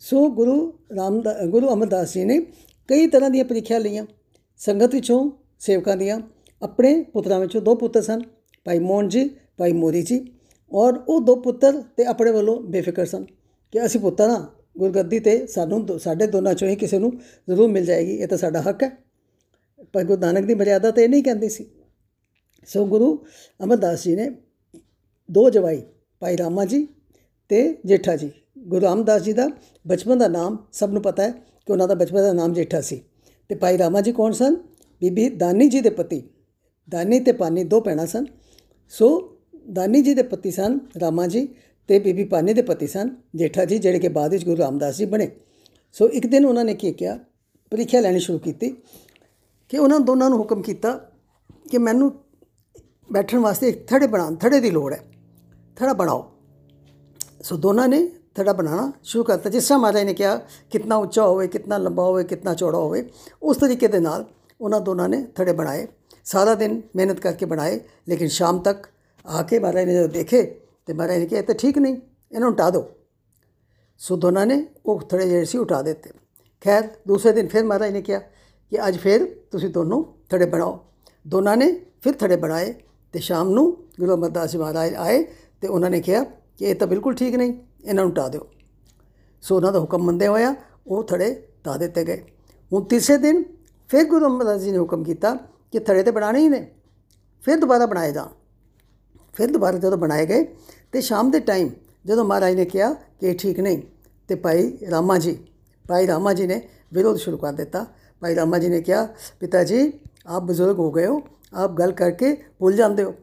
ਸੋ 0.00 0.28
ਗੁਰੂ 0.30 0.72
ਰਾਮ 0.96 1.22
ਗੁਰੂ 1.48 1.72
ਅਮਰਦਾਸ 1.72 2.14
ਜੀ 2.14 2.24
ਨੇ 2.24 2.40
ਕਈ 2.88 3.06
ਤਰ੍ਹਾਂ 3.06 3.30
ਦੀਆਂ 3.30 3.44
ਪ੍ਰੀਖਿਆ 3.44 3.78
ਲਈਆਂ। 3.78 4.06
ਸੰਗਤ 4.56 4.94
ਵਿੱਚੋਂ 4.94 5.30
ਸੇਵਕਾਂ 5.58 5.96
ਦੀਆਂ 5.96 6.20
ਆਪਣੇ 6.62 7.02
ਪੁੱਤਰਾਂ 7.02 7.40
ਵਿੱਚੋਂ 7.40 7.60
ਦੋ 7.62 7.74
ਪੁੱਤਰ 7.74 8.02
ਸਨ, 8.02 8.22
ਭਾਈ 8.64 8.78
ਮੋਹਨ 8.78 9.08
ਜੀ, 9.08 9.28
ਭਾਈ 9.56 9.72
ਮੋਰੀ 9.72 10.02
ਜੀ 10.02 10.24
ਔਰ 10.72 11.00
ਉਹ 11.08 11.20
ਦੋ 11.20 11.36
ਪੁੱਤਰ 11.36 11.80
ਤੇ 11.96 12.04
ਆਪਣੇ 12.04 12.30
ਵੱਲੋਂ 12.30 12.60
ਬੇਫਿਕਰ 12.60 13.06
ਸਨ 13.06 13.24
ਕਿ 13.72 13.84
ਅਸੀਂ 13.86 14.00
ਪੁੱਤਰ 14.00 14.28
ਨਾ 14.28 14.46
ਗੁਰਗੱਦੀ 14.78 15.18
ਤੇ 15.20 15.46
ਸਾਨੂੰ 15.46 15.98
ਸਾਡੇ 15.98 16.26
ਦੋਨਾਂ 16.26 16.54
ਚੋਂ 16.54 16.68
ਹੀ 16.68 16.76
ਕਿਸੇ 16.76 16.98
ਨੂੰ 16.98 17.12
ਜ਼ਰੂਰ 17.48 17.68
ਮਿਲ 17.68 17.84
ਜਾਏਗੀ, 17.84 18.14
ਇਹ 18.14 18.28
ਤਾਂ 18.28 18.38
ਸਾਡਾ 18.38 18.60
ਹੱਕ 18.60 18.82
ਹੈ। 18.82 18.90
ਪਰ 19.92 20.04
ਗੁਰੂ 20.04 20.20
ਨਾਨਕ 20.20 20.44
ਦੀ 20.44 20.54
ਮਰਿਆਦਾ 20.54 20.90
ਤੇ 20.90 21.04
ਇਹ 21.04 21.08
ਨਹੀਂ 21.08 21.22
ਕਹਿੰਦੀ 21.22 21.48
ਸੀ। 21.48 21.66
ਸੋ 22.66 22.84
ਗੁਰੂ 22.86 23.24
ਅਮਰਦਾਸ 23.64 24.04
ਜੀ 24.04 24.14
ਨੇ 24.16 24.30
ਦੋ 25.30 25.48
ਜਵਾਈ, 25.50 25.82
ਭਾਈ 26.20 26.36
ਰਾਮਾ 26.36 26.64
ਜੀ 26.64 26.86
ਤੇ 27.48 27.76
ਜੇਠਾ 27.84 28.16
ਜੀ, 28.16 28.30
ਗੁਰੂ 28.58 28.82
ਰਾਮਦਾਸ 28.82 29.22
ਜੀ 29.22 29.32
ਦਾ 29.32 29.48
ਬਚਪਨ 29.86 30.18
ਦਾ 30.18 30.28
ਨਾਮ 30.28 30.58
ਸਭ 30.72 30.90
ਨੂੰ 30.90 31.02
ਪਤਾ 31.02 31.22
ਹੈ 31.22 31.30
ਕਿ 31.30 31.72
ਉਹਨਾਂ 31.72 31.88
ਦਾ 31.88 31.94
ਬਚਪਨ 31.94 32.22
ਦਾ 32.22 32.32
ਨਾਮ 32.32 32.52
ਜੇਠਾ 32.52 32.80
ਸੀ। 32.80 33.02
ਤੇ 33.48 33.54
ਭਾਈ 33.54 33.78
ਰਾਮਾ 33.78 34.00
ਜੀ 34.00 34.12
ਕੌਣ 34.12 34.32
ਸਨ? 34.32 34.56
ਬੀਬੀ 35.00 35.28
ਦਾਨੀ 35.28 35.68
ਜੀ 35.68 35.80
ਦੇ 35.80 35.90
ਪਤੀ। 35.90 36.22
ਦਾਨੀ 36.90 37.20
ਤੇ 37.20 37.32
ਪਾਨੀ 37.32 37.64
ਦੋ 37.64 37.80
ਪੈਣਾ 37.80 38.06
ਸਨ। 38.06 38.26
ਸੋ 38.92 39.08
ਦਾਨੀ 39.72 40.02
ਜੀ 40.02 40.14
ਦੇ 40.14 40.22
ਪਤੀ 40.22 40.50
ਸਨ 40.50 40.78
ਰਾਮਾ 41.00 41.26
ਜੀ 41.26 41.46
ਤੇ 41.88 41.98
ਬੀਬੀ 41.98 42.24
ਪਾਨੀ 42.24 42.54
ਦੇ 42.54 42.62
ਪਤੀ 42.62 42.86
ਸਨ 42.86 43.10
ਜੇਠਾ 43.34 43.64
ਜੀ, 43.64 43.78
ਜਿਹੜੇ 43.78 43.98
ਕਿ 43.98 44.08
ਬਾਅਦ 44.08 44.30
ਵਿੱਚ 44.30 44.44
ਗੁਰੂ 44.44 44.56
ਰਾਮਦਾਸ 44.56 44.96
ਜੀ 44.96 45.04
ਬਣੇ। 45.04 45.30
ਸੋ 45.92 46.08
ਇੱਕ 46.08 46.26
ਦਿਨ 46.26 46.46
ਉਹਨਾਂ 46.46 46.64
ਨੇ 46.64 46.74
ਕੀ 46.74 46.92
ਕਿਹਾ, 46.92 47.18
ਪ੍ਰੀਖਿਆ 47.72 48.00
ਲੈਣੀ 48.00 48.18
ਸ਼ੁਰੂ 48.18 48.38
ਕੀਤੀ 48.38 48.70
ਕਿ 49.68 49.78
ਉਹਨਾਂ 49.78 50.00
ਦੋਨਾਂ 50.00 50.30
ਨੂੰ 50.30 50.38
ਹੁਕਮ 50.38 50.62
ਕੀਤਾ 50.62 50.92
ਕਿ 51.70 51.78
ਮੈਨੂੰ 51.78 52.12
ਬੈਠਣ 53.12 53.38
ਵਾਸਤੇ 53.38 53.68
ਇੱਕ 53.68 53.86
ਥੜੇ 53.86 54.06
ਬਣਾਉਣ 54.06 54.34
ਥੜੇ 54.34 54.60
ਦੀ 54.60 54.70
ਲੋੜ 54.70 54.92
ਹੈ 54.92 55.00
ਥੜਾ 55.76 55.92
ਬਣਾਓ। 55.92 56.30
ਸੋ 57.42 57.56
ਦੋਨਾਂ 57.56 57.88
ਨੇ 57.88 58.06
ਥੜਾ 58.34 58.52
ਬਣਾਉਣਾ 58.52 58.92
ਸ਼ੁਰੂ 59.02 59.24
ਕਰਤਾ। 59.24 59.50
ਜਿਸ 59.50 59.64
ਤਰ੍ਹਾਂ 59.64 59.78
ਮਹਾਰਾਜ 59.78 60.04
ਨੇ 60.04 60.14
ਕਿਹਾ, 60.14 60.36
ਕਿੰਨਾ 60.70 60.96
ਉੱਚਾ 60.96 61.26
ਹੋਵੇ, 61.26 61.46
ਕਿੰਨਾ 61.48 61.78
ਲੰਬਾ 61.78 62.04
ਹੋਵੇ, 62.04 62.24
ਕਿੰਨਾ 62.24 62.54
ਚੌੜਾ 62.54 62.78
ਹੋਵੇ, 62.78 63.08
ਉਸ 63.42 63.56
ਤਰੀਕੇ 63.56 63.88
ਦੇ 63.88 64.00
ਨਾਲ 64.00 64.24
ਉਹਨਾਂ 64.60 64.80
ਦੋਨਾਂ 64.80 65.08
ਨੇ 65.08 65.22
ਥੜੇ 65.34 65.52
ਬਣਾਏ। 65.52 65.86
ਸਾਰਾ 66.32 66.54
ਦਿਨ 66.54 66.80
ਮਿਹਨਤ 66.96 67.20
ਕਰਕੇ 67.20 67.46
ਬਣਾਏ, 67.46 67.80
ਲੇਕਿਨ 68.08 68.28
ਸ਼ਾਮ 68.28 68.58
ਤੱਕ 68.58 68.86
ਆ 69.24 69.42
ਕੇ 69.42 69.58
ਮਹਾਰਾਜ 69.58 69.84
ਨੇ 69.86 69.94
ਜਦੋਂ 69.94 70.08
ਦੇਖੇ 70.08 70.42
ਤੇ 70.86 70.92
ਮਹਾਰਾਜ 70.92 71.18
ਨੇ 71.18 71.26
ਕਿਹਾ, 71.26 71.40
ਇਹ 71.40 71.46
ਤਾਂ 71.46 71.54
ਠੀਕ 71.54 71.78
ਨਹੀਂ, 71.78 71.96
ਇਹਨੂੰ 72.32 72.48
ਉਟਾ 72.48 72.68
ਦਿਓ। 72.70 72.84
ਸੋ 74.00 74.16
ਦੋਨਾਂ 74.16 74.46
ਨੇ 74.46 74.64
ਉਹ 74.86 75.00
ਥੜੇ 75.00 75.26
ਜਿਹੜੇ 75.28 75.44
ਸੀ, 75.44 75.58
ਉਟਾ 75.58 75.80
ਦਿੱਤੇ। 75.82 76.10
ਖੈਰ, 76.62 76.88
ਦੂਸਰੇ 77.08 77.32
ਦਿਨ 77.32 77.48
ਫਿਰ 77.48 77.64
ਮਹਾਰਾਜ 77.64 77.92
ਨੇ 77.92 78.02
ਕਿਹਾ 78.02 78.18
ਕਿ 78.18 78.86
ਅੱਜ 78.88 78.98
ਫਿਰ 78.98 79.26
ਤੁਸੀਂ 79.50 79.68
ਦੋਨੋਂ 79.68 80.02
ਥੜੇ 80.30 80.46
ਬਣਾਓ। 80.46 80.78
ਦੋਨਾਂ 81.24 81.56
ਨੇ 81.56 81.72
ਫਿਰ 82.02 82.12
ਥੜੇ 82.12 82.36
ਬਣਾਏ 82.36 82.72
ਤੇ 83.14 83.20
ਸ਼ਾਮ 83.20 83.50
ਨੂੰ 83.50 83.64
ਗੁਰੂ 84.00 84.14
ਅਮਰਦਾਸ 84.14 84.52
ਜੀ 84.52 84.58
ਮਹਾਰਾਜ 84.58 84.94
ਆਏ 84.94 85.22
ਤੇ 85.62 85.68
ਉਹਨਾਂ 85.68 85.90
ਨੇ 85.90 86.00
ਕਿਹਾ 86.00 86.22
ਕਿ 86.24 86.64
ਇਹ 86.64 86.74
ਤਾਂ 86.74 86.86
ਬਿਲਕੁਲ 86.86 87.14
ਠੀਕ 87.14 87.34
ਨਹੀਂ, 87.34 87.54
ਇਹਨਾਂ 87.84 88.04
ਨੂੰ 88.04 88.12
ਉਟਾ 88.12 88.28
ਦਿਓ। 88.28 88.46
ਸੋ 89.42 89.56
ਉਹਨਾਂ 89.56 89.72
ਦਾ 89.72 89.80
ਹੁਕਮ 89.80 90.02
ਮੰਨਦੇ 90.02 90.26
ਹੋਇਆ 90.26 90.54
ਉਹ 90.86 91.04
ਥੜੇ 91.04 91.34
ਤਾ 91.64 91.76
ਦਿੱਤੇ 91.76 92.04
ਗਏ। 92.04 92.22
ਹੁਣ 92.72 92.84
ਤੀਸਰੇ 92.84 93.16
ਦਿਨ 93.18 93.42
ਫਿਰ 93.90 94.04
ਗੁਰੂ 94.04 94.26
ਅਮਰਦਾਸ 94.26 94.60
ਜੀ 94.60 94.70
ਨੇ 94.72 94.78
ਹੁਕਮ 94.78 95.04
ਕੀਤਾ 95.04 95.38
ਕਿ 95.72 95.78
ਥੜੇ 95.78 96.02
ਤੇ 96.02 96.10
ਬਣਾਣੇ 96.10 96.40
ਹੀ 96.40 96.48
ਨੇ। 96.48 96.70
ਫਿਰ 97.42 97.56
ਦੁਬਾਰਾ 97.56 97.86
ਬਣਾਏ 97.86 98.12
ਜਾਣ। 98.12 98.28
ਫਿਰ 99.32 99.50
ਦੁਬਾਰਾ 99.50 99.78
ਜਦੋਂ 99.78 99.98
ਬਣਾਏ 99.98 100.26
ਗਏ 100.26 100.44
ਤੇ 100.92 101.00
ਸ਼ਾਮ 101.00 101.30
ਦੇ 101.30 101.40
ਟਾਈਮ 101.40 101.68
ਜਦੋਂ 102.06 102.24
ਮਹਾਰਾਜ 102.24 102.54
ਨੇ 102.54 102.64
ਕਿਹਾ 102.64 102.92
ਕਿ 102.92 103.26
ਇਹ 103.26 103.34
ਠੀਕ 103.38 103.60
ਨਹੀਂ, 103.60 103.82
ਤੇ 104.28 104.34
ਭਾਈ 104.34 104.78
ਰਾਮਾ 104.90 105.18
ਜੀ, 105.18 105.38
ਭਾਈ 105.88 106.06
ਰਾਮਾ 106.06 106.32
ਜੀ 106.32 106.46
ਨੇ 106.46 106.68
ਵਿਰੋਧ 106.92 107.16
ਸ਼ੁਰੂ 107.16 107.36
ਕਰ 107.36 107.52
ਦਿੱਤਾ। 107.52 107.86
ਭਾਈ 108.20 108.34
ਰਾਮਾ 108.34 108.58
ਜੀ 108.58 108.68
ਨੇ 108.68 108.80
ਕਿਹਾ, 108.80 109.06
ਪਿਤਾ 109.40 109.64
ਜੀ, 109.64 109.92
ਆਪ 110.26 110.42
ਬਜ਼ੁਰਗ 110.42 110.78
ਹੋ 110.78 110.90
ਗਏ 110.90 111.06
ਹੋ, 111.06 111.22
ਆਪ 111.54 111.72
ਗੱਲ 111.72 111.92
ਕਰਕੇ 111.92 112.36
ਭੁੱਲ 112.58 112.76
ਜਾਂਦੇ 112.76 113.02
ਹੋ। 113.02 113.14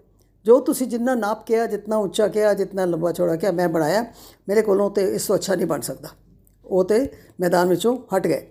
ਜੋ 0.46 0.60
ਤੁਸੀਂ 0.60 0.88
ਜਿੰਨਾ 0.88 1.16
ਨਾਪ 1.16 1.46
ਕਿਹਾ, 1.46 1.66
ਜਿੰਨਾ 1.66 1.98
ਉੱਚਾ 1.98 2.28
ਕਿਹਾ, 2.28 2.54
ਜਿੰਨਾ 2.54 2.86
ਲੰਬਾ 2.86 3.12
ਚੌੜਾ 3.12 3.36
ਕਿਹਾ, 3.36 3.52
ਮੈਂ 3.52 3.70
ਬਣਾਇਆ। 3.70 4.06
ਮੇਰੇ 4.50 4.62
ਕੋਲੋਂ 4.62 4.90
ਤੇ 4.92 5.16
ਇਸ 5.16 5.28
ਤੋਂ 5.28 5.36
ਅੱਛਾ 5.36 5.56
ਨਹੀਂ 5.56 5.68
ਬਣ 5.68 5.82
ਸਕਦਾ। 5.82 6.10
ਉਹ 6.66 6.84
ਤੇ 6.84 7.10
ਮੈਦਾਨ 7.40 7.70
ਵਿੱਚੋਂ 7.70 7.98
ਹਟ 8.18 8.28
ਗਏ। 8.28 8.48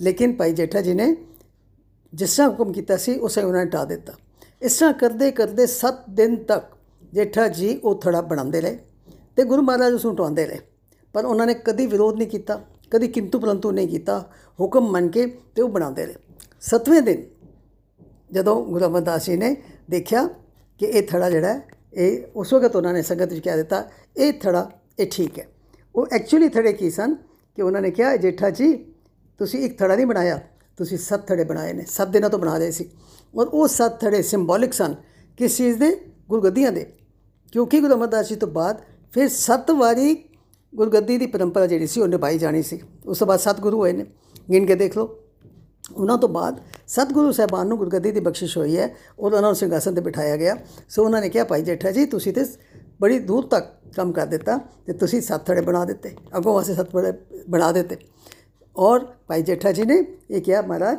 ਲੇਕਿਨ 0.00 0.36
ਭਾਈ 0.36 0.52
ਜੇਠਾ 0.52 0.80
ਜੀ 0.80 0.94
ਨੇ 0.94 1.16
ਜਿਸ 2.12 2.36
ਤਰ੍ਹਾਂ 2.36 2.50
ਹੁਕਮ 2.50 2.72
ਕੀਤਾ 2.72 2.96
ਸੀ 2.96 3.14
ਉਸੇ 3.18 3.42
ਉਹਨਾਂ 3.42 3.64
ਨੇ 3.64 3.70
ਟਾ 3.70 3.84
ਦਿੱਤਾ। 3.84 4.12
ਇਸ 4.62 4.78
ਤਰ੍ਹਾਂ 4.78 4.92
ਕਰਦੇ 4.94 5.30
ਕਰਦੇ 5.30 5.66
7 5.66 6.02
ਦਿਨ 6.10 6.36
ਤੱਕ 6.44 6.64
ਜੇਠਾ 7.12 7.46
ਜੀ 7.48 7.76
ਉਹ 7.76 8.00
ਥੜਾ 8.00 8.20
ਬਣਾਉਂਦੇ 8.22 8.60
ਰਹੇ 8.60 8.78
ਤੇ 9.36 9.44
ਗੁਰੂ 9.44 9.62
ਮਹਾਰਾਜ 9.62 9.92
ਉਸ 9.92 10.04
ਨੂੰ 10.04 10.14
ਟਾਉਂਦੇ 10.16 10.46
ਰਹੇ। 10.46 10.58
ਪਰ 11.14 11.24
ਉਹਨਾਂ 11.24 11.46
ਨੇ 11.46 11.54
ਕਦੀ 11.54 11.86
ਵਿਰੋਧ 11.86 12.16
ਨਹੀਂ 12.16 12.28
ਕੀਤਾ 12.28 12.60
ਕਦੀ 12.90 13.08
ਕਿੰਤੂ 13.08 13.38
ਪਰੰਤੂ 13.38 13.70
ਨਹੀਂ 13.70 13.88
ਕੀਤਾ 13.88 14.18
ਹੁਕਮ 14.58 14.90
ਮੰਨ 14.90 15.08
ਕੇ 15.08 15.26
ਤੇ 15.54 15.62
ਉਹ 15.62 15.68
ਬਣਾਉਂਦੇ 15.68 16.06
ਰਹੇ। 16.06 16.14
ਸਤਵੇਂ 16.60 17.02
ਦਿਨ 17.02 17.24
ਜਦੋਂ 18.32 18.64
ਗੁਰੂ 18.64 18.86
ਅਮਰਦਾਸ 18.86 19.26
ਜੀ 19.26 19.36
ਨੇ 19.36 19.56
ਦੇਖਿਆ 19.90 20.28
ਕਿ 20.80 20.86
ਇਹ 20.86 21.02
ਥੜਾ 21.02 21.30
ਜਿਹੜਾ 21.30 21.48
ਹੈ, 21.48 21.68
ਇਹ 21.94 22.22
ਉਸ 22.36 22.52
ਵਕਤ 22.54 22.76
ਉਹਨਾਂ 22.76 22.92
ਨੇ 22.92 23.02
ਸੰਗਤ 23.02 23.32
ਵਿੱਚ 23.32 23.44
ਕਹਿ 23.44 23.56
ਦਿੱਤਾ 23.56 23.88
ਇਹ 24.16 24.32
ਥੜਾ 24.32 24.70
ਇਹ 24.98 25.06
ਠੀਕ 25.10 25.38
ਹੈ। 25.38 25.46
ਉਹ 25.94 26.06
ਐਕਚੁਅਲੀ 26.12 26.48
ਥੜੇ 26.48 26.72
ਕੀ 26.72 26.90
ਸਨ 26.90 27.14
ਕਿ 27.56 27.62
ਉਹਨਾਂ 27.62 27.82
ਨੇ 27.82 27.90
ਕਿਹਾ 27.90 28.16
ਜੇਠਾ 28.16 28.50
ਜੀ 28.50 28.72
ਤੁਸੀਂ 29.40 29.60
ਇੱਕ 29.60 29.78
ਥੜਾ 29.78 29.94
ਨਹੀਂ 29.96 30.06
ਬਣਾਇਆ। 30.06 30.40
ਤੁਸੀਂ 30.76 30.98
ਸੱਤ 30.98 31.26
ਥੜੇ 31.26 31.44
ਬਣਾਏ 31.44 31.72
ਨੇ, 31.72 31.84
ਸੱਤ 31.84 32.08
ਦਿਨਾਂ 32.08 32.30
ਤੋਂ 32.30 32.38
ਬਣਾ 32.38 32.58
ਰਹੇ 32.58 32.70
ਸੀ। 32.70 32.90
ਔਰ 33.38 33.46
ਉਹ 33.46 33.68
ਸੱਤ 33.68 34.00
ਥੜੇ 34.00 34.22
ਸਿੰਬੋਲਿਕ 34.22 34.72
ਸਨ 34.72 34.94
ਕਿਸ 35.36 35.56
ਚੀਜ਼ 35.56 35.78
ਦੇ? 35.78 36.00
ਗੁਰਗੱਦੀਆਂ 36.28 36.72
ਦੇ। 36.72 36.92
ਕਿਉਂਕਿ 37.52 37.80
ਗੁਰੂ 37.80 37.94
ਅਮਰਦਾਸ 37.94 38.28
ਜੀ 38.28 38.36
ਤੋਂ 38.36 38.48
ਬਾਅਦ 38.48 38.80
ਫਿਰ 39.12 39.28
ਸੱਤ 39.28 39.70
ਵਾਰੀ 39.70 40.24
ਗੁਰਗੱਦੀ 40.74 41.18
ਦੀ 41.18 41.26
ਪਰੰਪਰਾ 41.26 41.66
ਜਿਹੜੀ 41.66 41.86
ਸੀ 41.86 42.00
ਉਹ 42.00 42.08
ਨਿਭਾਈ 42.08 42.38
ਜਾਣੀ 42.38 42.62
ਸੀ। 42.62 42.80
ਉਸ 43.06 43.18
ਤੋਂ 43.18 43.26
ਬਾਅਦ 43.26 43.40
ਸੱਤ 43.40 43.60
ਗੁਰੂ 43.60 43.78
ਹੋਏ 43.78 43.92
ਨੇ। 43.92 44.06
ਗਿਣ 44.52 44.66
ਕੇ 44.66 44.74
ਦੇਖ 44.74 44.96
ਲਓ। 44.96 45.18
ਉਹਨਾਂ 45.96 46.18
ਤੋਂ 46.18 46.28
ਬਾਅਦ 46.28 46.60
ਸਤਿਗੁਰੂ 46.86 47.32
ਸਾਹਿਬਾਨ 47.32 47.66
ਨੂੰ 47.66 47.78
ਗੁਰਗੱਦੀ 47.78 48.10
ਦੀ 48.10 48.20
ਬਖਸ਼ਿਸ਼ 48.20 48.58
ਹੋਈ 48.58 48.76
ਹੈ। 48.76 48.86
ਔਰ 48.86 49.32
ਉਹਨਾਂ 49.32 49.42
ਨੂੰ 49.42 49.54
ਸਿੰਘਾਸਨ 49.54 49.94
ਤੇ 49.94 50.00
ਬਿਠਾਇਆ 50.00 50.36
ਗਿਆ। 50.36 50.56
ਸੋ 50.88 51.04
ਉਹਨਾਂ 51.04 51.20
ਨੇ 51.20 51.28
ਕਿਹਾ, 51.28 51.44
ਭਾਈ 51.44 51.62
ਜੇਠਾ 51.62 51.90
ਜੀ, 51.90 52.06
ਤੁਸੀਂ 52.06 52.32
ਤੇ 52.32 52.44
ਬੜੀ 53.00 53.18
ਦੂਰ 53.18 53.46
ਤੱਕ 53.46 53.66
ਕੰਮ 53.96 54.12
ਕਰ 54.12 54.26
ਦਿੱਤਾ 54.26 54.58
ਤੇ 54.86 54.92
ਤੁਸੀਂ 54.92 55.20
ਸੱਤ 55.20 55.46
ਥੜੇ 55.46 55.60
ਬਣਾ 55.60 55.84
ਦਿੱਤੇ। 55.84 56.16
ਅੱਗੋਂ 56.36 56.54
ਵਾਸਤੇ 56.54 56.74
ਸੱਤ 56.74 56.92
ਥੜੇ 56.92 57.12
ਬਣਾ 57.48 57.72
ਦਿੱਤੇ। 57.72 57.96
ਔਰ 58.76 59.04
ਭਾਈ 59.28 59.42
ਜੇਠਾ 59.42 59.72
ਜੀ 59.72 59.82
ਨੇ 59.84 60.04
ਇਹ 60.30 60.40
ਕਿਹਾ 60.42 60.60
ਮਹਾਰਾਜ 60.62 60.98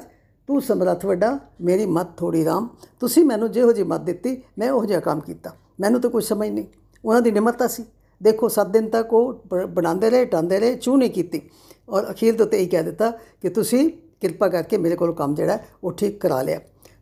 ਤੂੰ 0.49 0.61
ਸਮਰੱਥ 0.61 1.05
ਵੱਡਾ 1.05 1.37
ਮੇਰੀ 1.61 1.85
ਮਤ 1.87 2.07
ਥੋੜੀ 2.17 2.43
ਰਾਮ 2.45 2.67
ਤੁਸੀਂ 2.99 3.23
ਮੈਨੂੰ 3.25 3.51
ਜਿਹੋ 3.51 3.71
ਜੀ 3.71 3.83
ਮਤ 3.83 4.01
ਦਿੱਤੀ 4.01 4.41
ਮੈਂ 4.59 4.71
ਉਹ 4.71 4.85
ਜਿਹਾ 4.85 4.99
ਕੰਮ 4.99 5.19
ਕੀਤਾ 5.21 5.55
ਮੈਨੂੰ 5.79 6.01
ਤਾਂ 6.01 6.09
ਕੁਝ 6.09 6.23
ਸਮਝ 6.23 6.49
ਨਹੀਂ 6.49 6.65
ਉਹਨਾਂ 7.03 7.21
ਦੀ 7.21 7.31
ਨਿਮਰਤਾ 7.31 7.67
ਸੀ 7.67 7.83
ਦੇਖੋ 8.21 8.49
7 8.55 8.71
ਦਿਨ 8.71 8.89
ਤੱਕ 8.89 9.13
ਉਹ 9.13 9.31
ਬ- 9.47 9.65
ਬਣਾਉਂਦੇ 9.67 10.09
ਰਹੇ 10.09 10.25
ਟਾਂਦੇ 10.25 10.59
ਰਹੇ 10.59 10.75
ਚੂਹ 10.75 10.97
ਨਹੀਂ 10.97 11.09
ਕੀਤੀ 11.11 11.41
ਔਰ 11.89 12.09
ਅਖੀਰ 12.11 12.35
ਤੋਂ 12.37 12.45
ਤੇ 12.45 12.61
ਇਹ 12.63 12.67
ਕਹਿ 12.69 12.83
ਦਿੱਤਾ 12.83 13.09
ਕਿ 13.41 13.49
ਤੁਸੀਂ 13.49 13.89
ਕਿਰਪਾ 14.21 14.47
ਕਰਕੇ 14.47 14.77
ਮੇਰੇ 14.77 14.95
ਕੋਲ 14.95 15.13
ਕੰਮ 15.13 15.33
ਜਿਹੜਾ 15.35 15.53
ਹੈ 15.53 15.67
ਉਹ 15.83 15.91
ਠੀਕ 15.93 16.19
ਕਰਾ 16.21 16.41
ਲਿਆ 16.41 16.59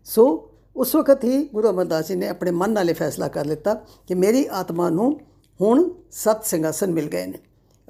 ਸੋ 0.07 0.25
ਉਸ 0.75 0.95
ਵਕਤ 0.95 1.23
ਹੀ 1.23 1.43
ਗੁਰੂ 1.53 1.69
ਅਮਰਦਾਸ 1.69 2.07
ਜੀ 2.07 2.15
ਨੇ 2.15 2.27
ਆਪਣੇ 2.27 2.51
ਮਨ 2.51 2.71
ਨਾਲ 2.71 2.89
ਇਹ 2.89 2.95
ਫੈਸਲਾ 2.95 3.27
ਕਰ 3.27 3.45
ਲਿੱਤਾ 3.45 3.73
ਕਿ 4.07 4.15
ਮੇਰੀ 4.15 4.45
ਆਤਮਾ 4.51 4.89
ਨੂੰ 4.89 5.11
ਹੁਣ 5.59 5.89
ਸਤ 6.13 6.43
ਸਿੰਘਾਸਨ 6.45 6.91
ਮਿਲ 6.91 7.07
ਗਏ 7.09 7.25
ਨੇ 7.25 7.39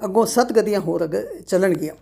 ਅੱਗੋਂ 0.00 0.24
ਸਤ 0.26 0.52
ਗਦੀਆਂ 0.52 0.80
ਹੋਰ 0.80 1.04
ਅੱਗੇ 1.04 1.22
ਚੱਲਣਗੀਆਂ 1.40 1.94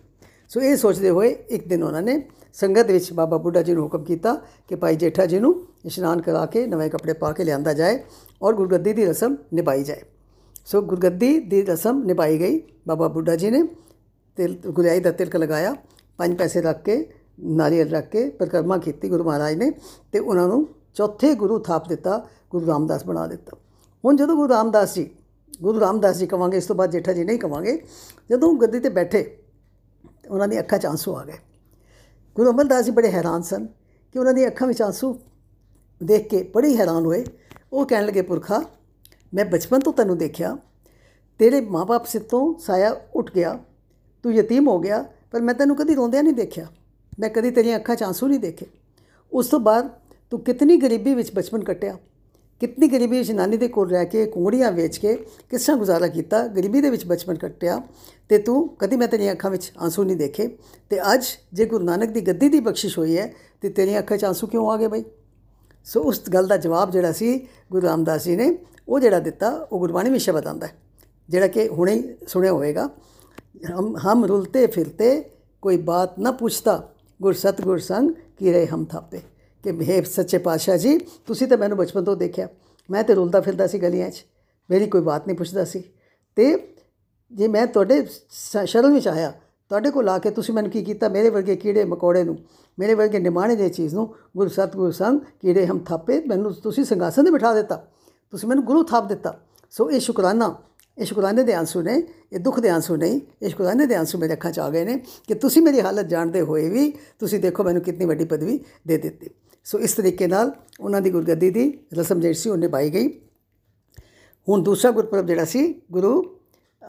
ਸੋ 0.49 0.61
ਇਹ 0.61 0.77
ਸੋਚਦੇ 0.77 1.09
ਹੋਏ 1.09 1.29
ਇੱਕ 1.49 1.67
ਦਿਨ 1.67 1.83
ਉਹਨਾਂ 1.83 2.01
ਨੇ 2.01 2.29
ਸੰਗਤ 2.53 2.91
ਵਿੱਚ 2.91 3.13
ਬਾਬਾ 3.13 3.37
ਬੁੱਢਾ 3.37 3.61
ਜੀ 3.61 3.73
ਨੂੰ 3.73 3.83
ਹੁਕਮ 3.83 4.03
ਕੀਤਾ 4.03 4.41
ਕਿ 4.67 4.75
ਭਾਈ 4.75 4.95
ਜੇਠਾ 4.95 5.25
ਜੀ 5.25 5.39
ਨੂੰ 5.39 5.67
ਇਸ਼ਨਾਨ 5.85 6.21
ਕਰਾ 6.21 6.45
ਕੇ 6.45 6.67
ਨਵੇਂ 6.67 6.89
ਕੱਪੜੇ 6.89 7.13
ਪਾ 7.13 7.31
ਕੇ 7.31 7.43
ਲਿਆਂਦਾ 7.43 7.73
ਜਾਏ 7.73 8.03
ਔਰ 8.41 8.53
ਗੁਰਗੱਦੀ 8.53 8.93
ਦੀ 8.93 9.05
ਰਸਮ 9.05 9.35
ਨਿਭਾਈ 9.53 9.83
ਜਾਏ। 9.83 10.01
ਸੋ 10.65 10.81
ਗੁਰਗੱਦੀ 10.81 11.39
ਦੀ 11.39 11.61
ਰਸਮ 11.61 12.03
ਨਿਭਾਈ 12.03 12.39
ਗਈ। 12.39 12.61
ਬਾਬਾ 12.87 13.07
ਬੁੱਢਾ 13.07 13.35
ਜੀ 13.35 13.49
ਨੇ 13.49 13.63
ਤਿਲ 14.35 14.57
ਗੁਰਿਆਈ 14.67 14.99
ਦਾ 14.99 15.11
ਤਿਲਕ 15.11 15.35
ਲਗਾਇਆ, 15.35 15.75
ਪੰਜ 16.17 16.37
ਪੈਸੇ 16.37 16.61
ਰੱਖ 16.61 16.83
ਕੇ, 16.83 17.13
ਨਾਰੀਅਲ 17.39 17.89
ਰੱਖ 17.89 18.09
ਕੇ 18.09 18.29
ਪਰਿਕਰਮਾ 18.29 18.77
ਕੀਤੀ 18.77 19.09
ਗੁਰੂ 19.09 19.23
ਮਹਾਰਾਜ 19.23 19.55
ਨੇ 19.55 19.71
ਤੇ 20.11 20.19
ਉਹਨਾਂ 20.19 20.47
ਨੂੰ 20.47 20.67
ਚੌਥੇ 20.93 21.35
ਗੁਰੂ 21.35 21.59
ਥਾਪ 21.59 21.89
ਦਿੱਤਾ, 21.89 22.27
ਗੁਰੂ 22.51 22.67
ਰਾਮਦਾਸ 22.67 23.05
ਬਣਾ 23.05 23.27
ਦਿੱਤਾ। 23.27 23.57
ਹੁਣ 24.05 24.15
ਜਦੋਂ 24.15 24.35
ਗੁਰੂ 24.35 24.49
ਰਾਮਦਾਸ 24.49 24.95
ਜੀ, 24.95 25.09
ਗੁਰੂ 25.61 25.79
ਰਾਮਦਾਸ 25.79 26.17
ਜੀ 26.17 26.27
ਕਵਾਂਗੇ, 26.27 26.57
ਇਸ 26.57 26.65
ਤੋਂ 26.65 26.75
ਬਾਅਦ 26.75 26.91
ਜੇਠਾ 26.91 27.13
ਜੀ 27.13 27.23
ਨਹੀਂ 27.23 27.39
ਕਵਾਂਗੇ, 27.39 27.81
ਜਦੋਂ 28.29 28.53
ਗੱਦੀ 28.53 28.79
ਤੇ 28.79 28.89
ਬੈਠੇ 28.89 29.38
ਉਹਨਾਂ 30.29 30.47
ਦੀ 30.47 30.59
ਅੱਖਾਂ 30.59 30.79
'ਚ 30.79 30.85
ਆਂਸੂ 30.85 31.15
ਆ 31.15 31.25
ਗਏ। 31.25 31.37
ਗੁਰੂ 32.35 32.51
ਅਮਰਦਾਸ 32.51 32.85
ਜੀ 32.85 32.91
ਬੜੇ 32.91 33.11
ਹੈਰਾਨ 33.11 33.41
ਸਨ 33.41 33.65
ਕਿ 34.13 34.19
ਉਹਨਾਂ 34.19 34.33
ਦੀਆਂ 34.33 34.47
ਅੱਖਾਂ 34.47 34.67
ਵਿੱਚ 34.67 34.81
ਆਂਸੂ 34.81 35.19
ਦੇਖ 36.03 36.29
ਕੇ 36.29 36.51
ਬੜੇ 36.55 36.77
ਹੈਰਾਨ 36.77 37.05
ਹੋਏ। 37.05 37.25
ਉਹ 37.73 37.85
ਕਹਿਣ 37.85 38.05
ਲੱਗੇ, 38.05 38.21
ਪੁਰਖਾ, 38.21 38.63
ਮੈਂ 39.33 39.45
ਬਚਪਨ 39.45 39.79
ਤੋਂ 39.79 39.93
ਤੈਨੂੰ 39.93 40.17
ਦੇਖਿਆ। 40.17 40.57
ਤੇਰੇ 41.39 41.61
ਮਾਪੇ 41.61 42.05
ਸਿਰ 42.07 42.23
ਤੋਂ 42.23 42.59
ਸਾਇਆ 42.59 43.01
ਉੱਠ 43.15 43.31
ਗਿਆ। 43.31 43.59
ਤੂੰ 44.23 44.33
ਯਤੀਮ 44.33 44.67
ਹੋ 44.67 44.79
ਗਿਆ, 44.79 45.05
ਪਰ 45.31 45.41
ਮੈਂ 45.41 45.53
ਤੈਨੂੰ 45.53 45.75
ਕਦੀ 45.75 45.95
ਰੋਂਦਿਆਂ 45.95 46.23
ਨਹੀਂ 46.23 46.33
ਦੇਖਿਆ। 46.33 46.67
ਮੈਂ 47.19 47.29
ਕਦੀ 47.29 47.51
ਤੇਰੀਆਂ 47.51 47.79
ਅੱਖਾਂ 47.79 47.95
'ਚ 47.95 48.03
ਆਂਸੂ 48.03 48.27
ਨਹੀਂ 48.27 48.39
ਦੇਖੇ। 48.39 48.65
ਉਸ 49.33 49.47
ਤੋਂ 49.47 49.59
ਬਾਅਦ 49.59 49.89
ਤੂੰ 50.29 50.39
ਕਿਤਨੀ 50.39 50.77
ਗਰੀਬੀ 50.77 51.13
ਵਿੱਚ 51.13 51.35
ਬਚਪਨ 51.35 51.63
ਕੱਟਿਆ। 51.63 51.97
ਕਿਤਨੀ 52.61 52.87
ਗਰੀਬੀ 52.87 53.17
ਵਿੱਚ 53.17 53.31
ਨਾਨੀ 53.31 53.57
ਦੇ 53.57 53.67
ਕੋਲ 53.67 53.89
ਰਹਿ 53.89 54.05
ਕੇ 54.05 54.25
ਕੁੰਗੜੀਆਂ 54.25 54.71
ਵੇਚ 54.71 54.97
ਕੇ 54.97 55.15
ਕਿਸ 55.49 55.65
ਤਰ੍ਹਾਂ 55.65 55.77
ਗੁਜ਼ਾਰਾ 55.77 56.07
ਕੀਤਾ? 56.07 56.47
ਗਰੀਬੀ 56.47 56.81
ਦੇ 56.81 56.89
ਵਿੱਚ 56.89 57.05
ਬਚਪਨ 57.05 57.35
ਕੱਟਿਆ 57.35 57.81
ਤੇ 58.29 58.37
ਤੂੰ 58.37 58.67
ਕਦੀ 58.79 58.95
ਮੈਂ 58.95 59.07
ਤੇਰੀਆਂ 59.07 59.33
ਅੱਖਾਂ 59.33 59.51
ਵਿੱਚ 59.51 59.71
ਆਂਸੂ 59.83 60.03
ਨਹੀਂ 60.03 60.17
ਦੇਖੇ। 60.17 60.47
ਤੇ 60.89 61.01
ਅੱਜ 61.13 61.25
ਜੇ 61.53 61.65
ਗੁਰੂ 61.65 61.85
ਨਾਨਕ 61.85 62.09
ਦੀ 62.09 62.21
ਗੱਦੀ 62.21 62.49
ਦੀ 62.49 62.59
ਬਖਸ਼ਿਸ਼ 62.59 62.97
ਹੋਈ 62.99 63.17
ਹੈ 63.17 63.31
ਤੇ 63.61 63.69
ਤੇਰੀਆਂ 63.69 63.99
ਅੱਖਾਂ 63.99 64.17
'ਚ 64.17 64.25
ਆਂਸੂ 64.25 64.47
ਕਿਉਂ 64.47 64.69
ਆ 64.71 64.77
ਗਏ 64.77 64.87
ਬਈ? 64.87 65.03
ਸੋ 65.85 66.01
ਉਸ 66.01 66.29
ਗੱਲ 66.29 66.47
ਦਾ 66.47 66.57
ਜਵਾਬ 66.57 66.91
ਜਿਹੜਾ 66.91 67.11
ਸੀ 67.11 67.37
ਗੁਰੂ 67.71 67.87
ਰਾਮਦਾਸ 67.87 68.23
ਜੀ 68.23 68.35
ਨੇ, 68.35 68.57
ਉਹ 68.87 68.99
ਜਿਹੜਾ 68.99 69.19
ਦਿੱਤਾ, 69.19 69.49
ਉਹ 69.71 69.79
ਗੁਰਬਾਣੀ 69.79 70.09
ਵਿੱਚ 70.09 70.23
ਸ਼ਬਦ 70.23 70.47
ਆਂਦਾ 70.47 70.67
ਹੈ, 70.67 70.73
ਜਿਹੜਾ 71.29 71.47
ਕਿ 71.47 71.67
ਹੁਣੇ 71.67 71.93
ਹੀ 71.93 72.03
ਸੁਣਿਆ 72.27 72.51
ਹੋਵੇਗਾ। 72.51 72.89
ਹਮ 73.71 73.95
ਹਮ 73.97 74.25
ਰੁਲਤੇ 74.25 74.67
ਫਿਰਤੇ, 74.67 75.23
ਕੋਈ 75.61 75.77
ਬਾਤ 75.77 76.19
ਨਾ 76.19 76.31
ਪੁੱਛਤਾ, 76.31 76.93
ਗੁਰ 77.21 77.33
ਸਤਗੁਰ 77.33 77.77
ਸੰਗ 77.79 78.11
ਕੀਰੇ 78.37 78.65
ਹਮ 78.65 78.85
ਥਾਪੇ 78.85 79.19
ਕਿ 79.63 79.91
ਹੈ 79.91 80.01
ਸੱਚੇ 80.01 80.37
ਪਾਤਸ਼ਾਹ 80.37 80.77
ਜੀ, 80.77 80.97
ਤੁਸੀਂ 80.97 81.47
ਤਾਂ 81.47 81.57
ਮੈਨੂੰ 81.57 81.77
ਬਚਪਨ 81.77 82.03
ਤੋਂ 82.03 82.15
ਦੇਖਿਆ। 82.15 82.47
ਮੈਂ 82.91 83.03
ਤੇ 83.03 83.13
ਰੁਲਦਾ 83.13 83.41
ਫਿਰਦਾ 83.41 83.67
ਸੀ 83.67 83.79
ਗਲੀਆਂ 83.79 84.09
'ਚ। 84.09 84.25
ਮੇਰੀ 84.71 84.87
ਕੋਈ 84.87 85.01
ਬਾਤ 85.01 85.27
ਨਹੀਂ 85.27 85.37
ਪੁੱਛਦਾ 85.37 85.65
ਸੀ। 85.65 85.83
ਤੇ 86.35 86.73
ਜੇ 87.31 87.47
ਮੈਂ 87.47 87.67
ਤੁਹਾਡੇ 87.67 88.07
ਸ- 88.29 88.57
ਸ਼ਰਨ 88.65 88.93
ਵਿੱਚ 88.93 89.07
ਆਇਆ, 89.07 89.31
ਤੁਹਾਡੇ 89.69 89.91
ਕੋਲ 89.91 90.09
ਆ 90.09 90.17
ਕੇ 90.17 90.29
ਤੁਸੀਂ 90.29 90.53
ਮੈਨੂੰ 90.53 90.71
ਕੀ 90.71 90.83
ਕੀਤਾ? 90.83 91.09
ਮੇਰੇ 91.09 91.29
ਵਰਗੇ 91.29 91.55
ਕੀੜੇ 91.55 91.83
ਮਕੌੜੇ 91.83 92.23
ਨੂੰ, 92.23 92.37
ਮੇਰੇ 92.79 92.93
ਵਰਗੇ 92.93 93.19
ਨਿਮਾਣੇ 93.19 93.55
ਦੇ 93.55 93.69
ਚੀਜ਼ 93.69 93.95
ਨੂੰ, 93.95 94.15
ਗੁਰੂ 94.37 94.49
ਸਤਗੁਰੂ 94.49 94.91
ਸੰਗ 94.91 95.19
ਕੀੜੇ 95.19 95.67
ਹਮ 95.67 95.79
ਥਾਪੇ, 95.79 96.21
ਮੈਨੂੰ 96.27 96.53
ਤੁਸੀਂ 96.53 96.83
ਸਿੰਘਾਸਨ 96.83 97.25
ਤੇ 97.25 97.31
ਬਿਠਾ 97.31 97.53
ਦਿੱਤਾ। 97.53 97.87
ਤੁਸੀਂ 98.29 98.49
ਮੈਨੂੰ 98.49 98.63
ਗੁਰੂ 98.65 98.83
ਥਾਪ 98.83 99.07
ਦਿੱਤਾ। 99.07 99.39
ਸੋ 99.71 99.91
ਇਹ 99.91 99.99
ਸ਼ੁਕਰਾਨਾ, 99.99 100.55
ਇਹ 100.97 101.05
ਸ਼ੁਕਰਾਨੇ 101.05 101.43
ਦੇ 101.43 101.53
ਆਂਸੂ 101.53 101.81
ਨੇ, 101.81 102.03
ਇਹ 102.33 102.39
ਦੁੱਖ 102.39 102.59
ਦੇ 102.59 102.69
ਆਂਸੂ 102.69 102.95
ਨਹੀਂ, 102.95 103.21
ਇਹ 103.41 103.49
ਸ਼ੁਕਰਾਨੇ 103.49 103.85
ਦੇ 103.85 103.95
ਆਂਸੂ 103.95 104.17
ਮੇਰੇ 104.17 104.33
ਅੱਖਾਂ 104.33 104.51
'ਚ 104.51 104.59
ਆ 104.59 104.69
ਗਏ 104.69 104.85
ਨੇ 104.85 104.97
ਕਿ 105.27 105.33
ਤੁਸੀਂ 105.33 105.61
ਮੇਰੀ 105.61 105.81
ਹਾਲਤ 105.81 106.05
ਜਾਣਦੇ 106.05 106.41
ਹੋਏ 106.41 106.69
ਵੀ 106.69 106.93
ਤੁਸੀਂ 107.19 107.39
ਦੇਖੋ 107.39 107.63
ਮੈਨੂੰ 107.63 107.81
ਕਿੰਨੀ 107.81 108.05
ਵੱਡੀ 108.05 108.25
ਪਦਵੀ 108.25 108.59
ਦੇ 108.87 108.97
ਦਿੱਤੀ। 108.97 109.29
ਸੋ 109.69 109.79
ਇਸ 109.79 109.93
ਤਰੀਕੇ 109.93 110.27
ਨਾਲ 110.27 110.51
ਉਹਨਾਂ 110.79 111.01
ਦੀ 111.01 111.09
ਗੁਰਗੱਦੀ 111.09 111.49
ਦੀ 111.49 111.79
ਰਸਮ 111.93 112.19
ਜਿਹੜੀ 112.19 112.33
ਸੀ 112.33 112.49
ਉਹ 112.49 112.57
ਨਿਭਾਈ 112.57 112.89
ਗਈ। 112.89 113.07
ਹੁਣ 114.49 114.63
ਦੂਸਰਾ 114.63 114.91
ਗੁਰਪੁਰਬ 114.91 115.25
ਜਿਹੜਾ 115.25 115.45
ਸੀ 115.45 115.81
ਗੁਰੂ 115.91 116.39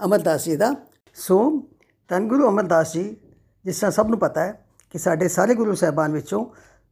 ਅਮਰਦਾਸ 0.05 0.45
ਜੀ 0.45 0.57
ਦਾ। 0.57 0.75
ਸੋ 1.15 1.63
ਧੰਨ 2.09 2.29
ਗੁਰੂ 2.29 2.49
ਅਮਰਦਾਸ 2.49 2.93
ਜੀ, 2.93 3.17
ਜਿਸ 3.65 3.77
ਤਰ੍ਹਾਂ 3.77 3.91
ਸਭ 3.91 4.07
ਨੂੰ 4.09 4.19
ਪਤਾ 4.19 4.41
ਹੈ 4.41 4.67
ਕਿ 4.91 4.99
ਸਾਡੇ 4.99 5.29
ਸਾਰੇ 5.29 5.55
ਗੁਰੂ 5.55 5.75
ਸਾਹਿਬਾਨ 5.75 6.13
ਵਿੱਚੋਂ 6.13 6.47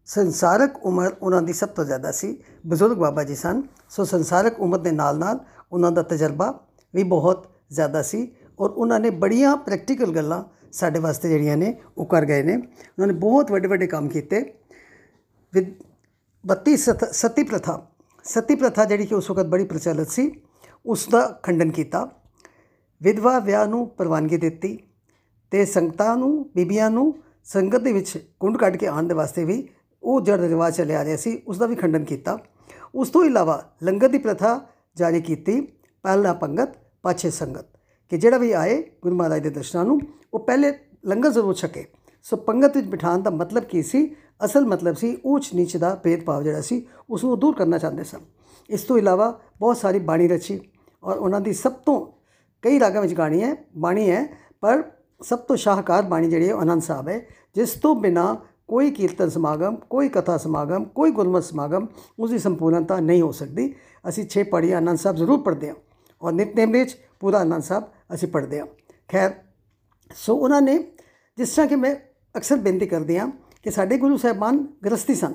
ਸੰਸਾਰਕ 0.07 0.85
ਉਮਰ 0.85 1.17
ਉਹਨਾਂ 1.23 1.43
ਦੀ 1.43 1.53
ਸਭ 1.53 1.69
ਤੋਂ 1.69 1.85
ਜ਼ਿਆਦਾ 1.85 2.13
ਸੀ, 2.13 2.43
ਬਜ਼ੁਰਗ 2.67 2.97
ਬਾਬਾ 2.97 3.25
ਜੀ 3.25 3.35
ਸਨ। 3.35 3.63
ਸੋ 3.91 4.05
ਸੰਸਾਰਕ 4.05 4.61
ਉਮਰ 4.61 4.79
ਦੇ 4.79 4.91
ਨਾਲ 4.91 5.19
ਨਾਲ 5.19 5.41
ਉਹਨਾਂ 5.73 5.93
ਦਾ 5.93 6.03
ਤਜਰਬਾ 6.03 6.61
ਵੀ 6.95 7.03
ਬਹੁਤ 7.03 7.47
ਜ਼ਿਆਦਾ 7.71 8.03
ਸੀ 8.03 8.33
ਔਰ 8.61 8.71
ਉਹਨਾਂ 8.71 9.01
ਨੇ 9.01 9.11
ਬੜੀਆਂ 9.11 9.57
ਪ੍ਰੈਕਟੀਕਲ 9.57 10.15
ਗੱਲਾਂ 10.15 10.45
ਸਾਡੇ 10.73 11.01
ਵਾਸਤੇ 11.01 11.29
ਜਿਹੜੀਆਂ 11.29 11.57
ਨੇ 11.57 11.77
ਉਹ 11.99 12.07
ਕਰ 12.07 12.25
ਗਏ 12.25 12.43
ਨੇ। 12.43 12.57
ਉਹਨਾਂ 12.57 13.07
ਨੇ 13.07 13.15
ਬਹੁਤ 13.15 13.51
ਵੱਡੇ 13.51 13.69
ਵੱਡੇ 13.69 13.87
ਕੰਮ 13.87 14.09
ਕੀਤੇ। 14.09 14.55
ਵਿਦ 15.55 15.75
32 16.47 16.77
ਸਤ 16.77 17.05
ਸਤੀ 17.15 17.43
ਪ੍ਰਥਾ। 17.43 17.87
ਸਤੀ 18.25 18.55
ਪ੍ਰਥਾ 18.55 18.85
ਜਿਹੜੀ 18.85 19.07
ਕਿ 19.07 19.15
ਉਸ 19.15 19.31
ਵਕਤ 19.31 19.47
ਬੜੀ 19.47 19.65
ਪ੍ਰਚਲਿਤ 19.65 20.09
ਸੀ, 20.09 20.43
ਉਸ 20.87 21.09
ਦਾ 21.09 21.41
ਖੰਡਨ 21.43 21.71
ਕੀਤਾ। 21.71 22.09
ਵਿਧਵਾ 23.03 23.39
ਵਿਆਹ 23.39 23.67
ਨੂੰ 23.67 23.89
ਪ੍ਰਵਾਨਗੀ 23.89 24.37
ਦਿੱਤੀ 24.37 24.79
ਤੇ 25.51 25.65
ਸੰਗਤਾਂ 25.65 26.17
ਨੂੰ, 26.17 26.51
ਬੀਬੀਆਂ 26.57 26.91
ਨੂੰ 26.91 27.15
ਸੰਗਤ 27.45 27.77
ਦੇ 27.77 27.93
ਵਿੱਚ 27.93 28.33
ਕੁੰਡ 28.41 28.57
ਕੱਢ 28.57 28.77
ਕੇ 28.77 28.87
ਆਉਣ 28.87 29.03
ਦੇ 29.03 29.15
ਵਾਸਤੇ 29.15 29.45
ਵੀ 29.45 29.69
ਉਹ 30.03 30.21
ਜਿਹੜਾ 30.21 30.49
ਰਿਵਾਜ 30.49 30.77
ਚੱਲਿਆ 30.77 31.01
ਆ 31.01 31.05
ਰਿਹਾ 31.05 31.17
ਸੀ, 31.17 31.43
ਉਸ 31.47 31.59
ਦਾ 31.59 31.67
ਵੀ 31.67 31.75
ਖੰਡਨ 31.75 32.05
ਕੀਤਾ। 32.05 32.39
ਉਸ 32.95 33.11
ਤੋਂ 33.11 33.25
ਇਲਾਵਾ 33.25 33.73
ਲੰਗਰ 33.83 34.09
ਦੀ 34.09 34.19
ਪ੍ਰਥਾ 34.19 34.61
ਜਾਰੀ 34.97 35.21
ਕੀਤੀ, 35.21 35.61
ਪਹਿਲਾ 36.03 36.33
ਪੰਗਤ, 36.33 36.69
ਪਾਛੇ 37.03 37.31
ਸੰਗਤ, 37.31 37.67
ਕਿ 38.09 38.19
ਜਿਹੜਾ 38.19 38.39
ਵੀ 38.39 38.53
ਆਏ 38.53 38.83
ਗੁਰੂ 39.03 39.17
ਮਹਾਰਾਜ 39.17 39.43
ਦੇ 39.43 39.51
ਦਰਸ਼ਨਾਂ 39.51 39.85
ਨੂੰ, 39.85 40.01
ਉਹ 40.35 40.41
ਪਹਿਲੇ 40.41 40.73
ਲੰਗਰ 41.07 41.31
ਜ਼ਰੂਰ 41.31 41.55
ਛਕੇ। 41.55 41.87
ਸੋ 42.23 42.37
ਪੰਗਤ 42.37 42.77
ਵਿੱਚ 42.77 42.87
ਬਿਠਾਉਣ 42.87 43.23
ਦਾ 43.23 43.31
ਮਤਲਬ 43.31 43.65
ਕੀ 43.65 43.83
ਸੀ? 43.83 44.17
ਅਸਲ 44.41 44.67
ਮਤਲਬ 44.67 44.97
ਸੀ 44.97 45.17
ਉੱਚ 45.25 45.49
ਨੀਚ 45.55 45.77
ਦਾ 45.77 45.95
ਭੇਦਭਾਵ 45.95 46.43
ਜਿਹੜਾ 46.43 46.61
ਸੀ 46.61 46.87
ਉਸ 47.11 47.25
ਨੂੰ 47.25 47.39
ਦੂਰ 47.41 47.55
ਕਰਨਾ 47.55 47.79
ਚਾਹੁੰਦੇ 47.79 48.05
ਸਨ। 48.05 48.21
ਇਸ 48.71 48.83
ਤੋਂ 48.83 48.99
ਇਲਾਵਾ 48.99 49.31
ਬਹੁਤ 49.61 49.77
ਸਾਰੀ 49.77 49.99
ਬਾਣੀ 49.99 50.29
ਰਚੀ 50.29 50.61
ਔਰ 51.03 51.17
ਉਹਨਾਂ 51.17 51.41
ਦੀ 51.41 51.53
ਸਭ 51.53 51.73
ਤੋਂ 51.87 52.01
ਕਈ 52.65 52.79
ਰਾਗਾਂ 52.81 53.03
ਵਿੱਚ 53.03 53.15
ਗਾਣੀ 53.15 53.43
ਹੈ, 53.43 53.57
ਬਾਣੀ 53.77 54.11
ਹੈ, 54.11 54.27
ਪਰ 54.61 54.83
ਸਭ 55.21 55.39
ਤੋਂ 55.39 55.57
ਸ਼ਾਹਕਾਰ 55.57 56.03
ਬਾਣੀ 56.03 56.29
ਜਿਹੜੀ 56.31 56.49
ਹੈ 56.49 56.55
ਉਹ 56.55 56.61
ਆਨੰਦ 56.61 56.83
ਸਾਹਿਬ 56.83 57.09
ਹੈ, 57.09 57.21
ਜਿਸ 57.55 57.73
ਤੋਂ 57.73 57.95
ਬਿਨਾ 57.95 58.37
ਕੋਈ 58.69 58.91
ਕੀਰਤਨ 58.91 59.29
ਸਮਾਗਮ, 59.29 59.77
ਕੋਈ 59.91 60.09
ਕਥਾ 60.09 60.37
ਸਮਾਗਮ, 60.37 60.85
ਕੋਈ 60.85 61.11
ਗੁਰਮਤਿ 61.11 61.47
ਸਮਾਗਮ 61.47 61.87
ਉਸ 62.19 62.31
ਦੀ 62.31 62.39
ਸੰਪੂਰਨਤਾ 62.39 62.99
ਨਹੀਂ 63.01 63.23
ਹੋ 63.23 63.31
ਸਕਦੀ। 63.33 63.75
ਅਸੀਂ 64.09 64.27
ਛੇ 64.27 64.43
ਪੜ੍ਹੀਆਂ 64.43 64.77
ਆਨੰਦ 64.77 64.99
ਸਾਹਿਬ 64.99 65.17
ਜ਼ਰੂਰ 65.17 65.41
ਪੜ੍ਹਦੇ 65.43 65.69
ਹਾਂ 65.69 65.75
ਔਰ 66.23 66.33
ਨਿਤਨੇਮ 66.33 66.73
ਵਿੱਚ 66.73 66.97
ਪੂਰਾ 67.21 67.39
ਆਨੰਦ 67.39 67.63
ਸਾਹਿਬ 67.63 67.85
ਅਸੀਂ 68.15 68.29
ਪੜ੍ਹਦੇ 68.29 68.61
ਹਾਂ। 68.61 68.67
ਖੈਰ, 69.09 69.33
ਸੋ 70.11 70.37
ਉਹਨਾਂ 70.37 70.61
ਨੇ 70.63 70.79
ਜਿਸ 71.39 71.55
ਤਰ੍ਹਾਂ 71.55 71.69
ਕਿ 71.69 71.77
ਮੈਂ 71.77 71.95
ਅਕਸਰ 72.35 72.57
ਬੇਨਤੀ 72.57 72.87
ਕਰਦੇ 72.87 73.19
ਹਾਂ 73.19 73.31
ਕਿ 73.63 73.71
ਸਾਡੇ 73.71 73.99
ਗੁਰੂ 73.99 74.17
ਸਾਹਿਬਾਨ 74.17 74.67
ਗ੍ਰਸਤੀ 74.85 75.15
ਸਨ 75.15 75.33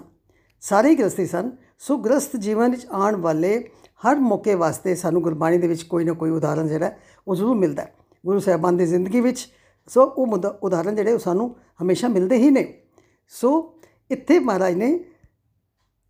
ਸਾਰੇ 0.61 0.89
ਹੀ 0.89 0.95
ਗ੍ਰਸਤੀ 0.95 1.25
ਸਨ। 1.25 1.51
ਸੋ 1.79 1.97
ਗ੍ਰਸਤ 1.97 2.37
ਜੀਵਨ 2.37 2.71
ਵਿੱਚ 2.71 2.85
ਆਉਣ 2.85 3.15
ਵਾਲੇ 3.15 3.69
ਹਰ 4.07 4.15
ਮੌਕੇ 4.15 4.55
ਵਾਸਤੇ 4.55 4.95
ਸਾਨੂੰ 4.95 5.21
ਗੁਰਬਾਣੀ 5.21 5.57
ਦੇ 5.57 5.67
ਵਿੱਚ 5.67 5.83
ਕੋਈ 5.83 6.03
ਨਾ 6.03 6.13
ਕੋਈ 6.13 6.29
ਉਦਾਹਰਣ 6.29 6.67
ਜਿਹੜਾ 6.67 6.85
ਹੈ, 6.85 6.99
ਉਹ 7.27 7.35
ਜ਼ਰੂਰ 7.35 7.55
ਮਿਲਦਾ 7.55 7.83
ਹੈ। 7.83 7.95
ਗੁਰੂ 8.25 8.39
ਸਾਹਿਬਾਨ 8.39 8.77
ਦੀ 8.77 8.85
ਜ਼ਿੰਦਗੀ 8.85 9.21
ਵਿੱਚ। 9.21 9.47
ਸੋ 9.89 10.03
ਉਹ 10.03 10.27
ਮੁੱਦਾ- 10.27 10.53
ਉਦਾਹਰਣ 10.63 10.95
ਜਿਹੜੇ 10.95 11.13
ਉਹ 11.13 11.19
ਸਾਨੂੰ 11.19 11.55
ਹਮੇਸ਼ਾ 11.83 12.07
ਮਿਲਦੇ 12.07 12.37
ਹੀ 12.37 12.49
ਨੇ। 12.49 12.81
ਸੋ 13.29 13.79
ਇੱਥੇ 14.11 14.39
ਮਹਾਰਾਜ 14.39 14.73
ਨੇ 14.73 14.99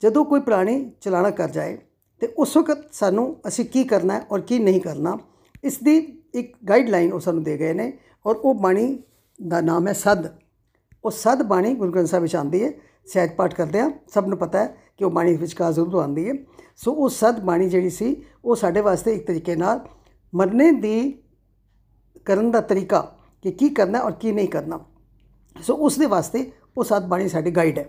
ਜਦੋਂ 0.02 0.26
ਕੋਈ 0.26 0.40
ਪ੍ਰਾਣੀ 0.40 0.92
ਚਲਾਣਾ 1.02 1.30
ਕਰ 1.30 1.50
ਜਾਏ 1.50 1.78
ਤੇ 2.20 2.28
ਉਸ 2.38 2.58
ਵਕਤ 2.58 2.94
ਸਾਨੂੰ 2.94 3.38
ਅਸੀਂ 3.48 3.66
ਕੀ 3.66 3.84
ਕਰਨਾ 3.84 4.14
ਹੈ 4.14 4.26
ਔਰ 4.32 4.42
ਕੀ 4.42 4.60
ਨਹੀਂ 4.60 4.82
ਕਰਨਾ 4.82 5.20
ਇਸ 5.64 5.80
ਦੀ 5.80 6.22
ਇੱਕ 6.34 6.58
ਗਾਈਡਲਾਈਨ 6.70 7.14
ਉਹ 7.14 7.20
ਸਾਨੂੰ 7.20 7.44
ਦੇ 7.44 7.58
ਗਏ 7.58 7.74
ਨੇ 7.74 7.94
ਔਰ 8.26 8.36
ਉਹ 8.36 8.56
ਬਾਣੀ 8.56 9.04
ਦਾ 9.48 9.62
ਨਾਮ 9.62 9.88
ਹੈ 9.88 9.94
ਸਦ। 9.94 10.43
ਉਹ 11.06 11.12
ਸਦ 11.12 11.42
ਬਾਣੀ 11.44 11.74
ਗੁਰੂ 11.74 11.92
ਗ੍ਰੰਥ 11.92 12.08
ਸਾਹਿਬ 12.08 12.24
ਵਿੱਚ 12.24 12.36
ਆਉਂਦੀ 12.36 12.64
ਹੈ, 12.64 12.72
ਸਹਿਜ 13.06 13.32
ਪਾਠ 13.32 13.54
ਕਰਦੇ 13.54 13.80
ਆ 13.80 13.92
ਸਭ 14.14 14.28
ਨੂੰ 14.28 14.38
ਪਤਾ 14.38 14.60
ਹੈ 14.60 14.76
ਕਿ 14.98 15.06
ਉਹ 15.06 15.12
ਬਾਣੀ 15.12 15.36
ਵਿੱਚ 15.36 15.54
ਕਾ 15.54 15.72
ਜ਼ਰੂਰ 15.72 15.96
ਆਉਂਦੀ 15.96 16.30
ਹੈ। 16.30 16.34
ਸੋ 16.78 16.92
ਉਹ 16.92 17.10
ਸਦ 17.10 17.40
ਬਾਣੀ 17.40 17.70
ਜਿਹੜੀ 17.70 17.90
ਸੀ, 17.90 18.16
ਉਹ 18.46 18.56
ਸਾਡੇ 18.56 18.82
ਵਾਸਤੇ 18.82 19.14
ਇੱਕ 19.14 19.28
ਤਰੀਕੇ 19.28 19.56
ਨਾਲ 19.56 19.80
ਮਰਨੇ 20.34 20.72
ਦੀ 20.72 21.12
ਕਰਨ 22.26 22.52
ਦਾ 22.52 22.62
ਤਰੀਕਾ 22.62 23.02
ਕਿ 23.44 23.52
ਕੀ 23.52 23.70
ਕਰਨਾ 23.70 24.00
ਔਰ 24.00 24.12
ਕੀ 24.12 24.32
ਨਹੀਂ 24.32 24.48
ਕਰਨਾ। 24.48 24.80
ਸੋ 25.56 25.76
ਉਸ 25.76 25.98
ਦੇ 25.98 26.06
ਵਾਸਤੇ 26.06 26.52
ਉਹ 26.78 26.84
ਸਤ 26.84 27.02
ਬਾਣੀ 27.02 27.28
ਸਾਡੀ 27.30 27.52
ਗਾਈਡ 27.52 27.80
ਹੈ। 27.80 27.86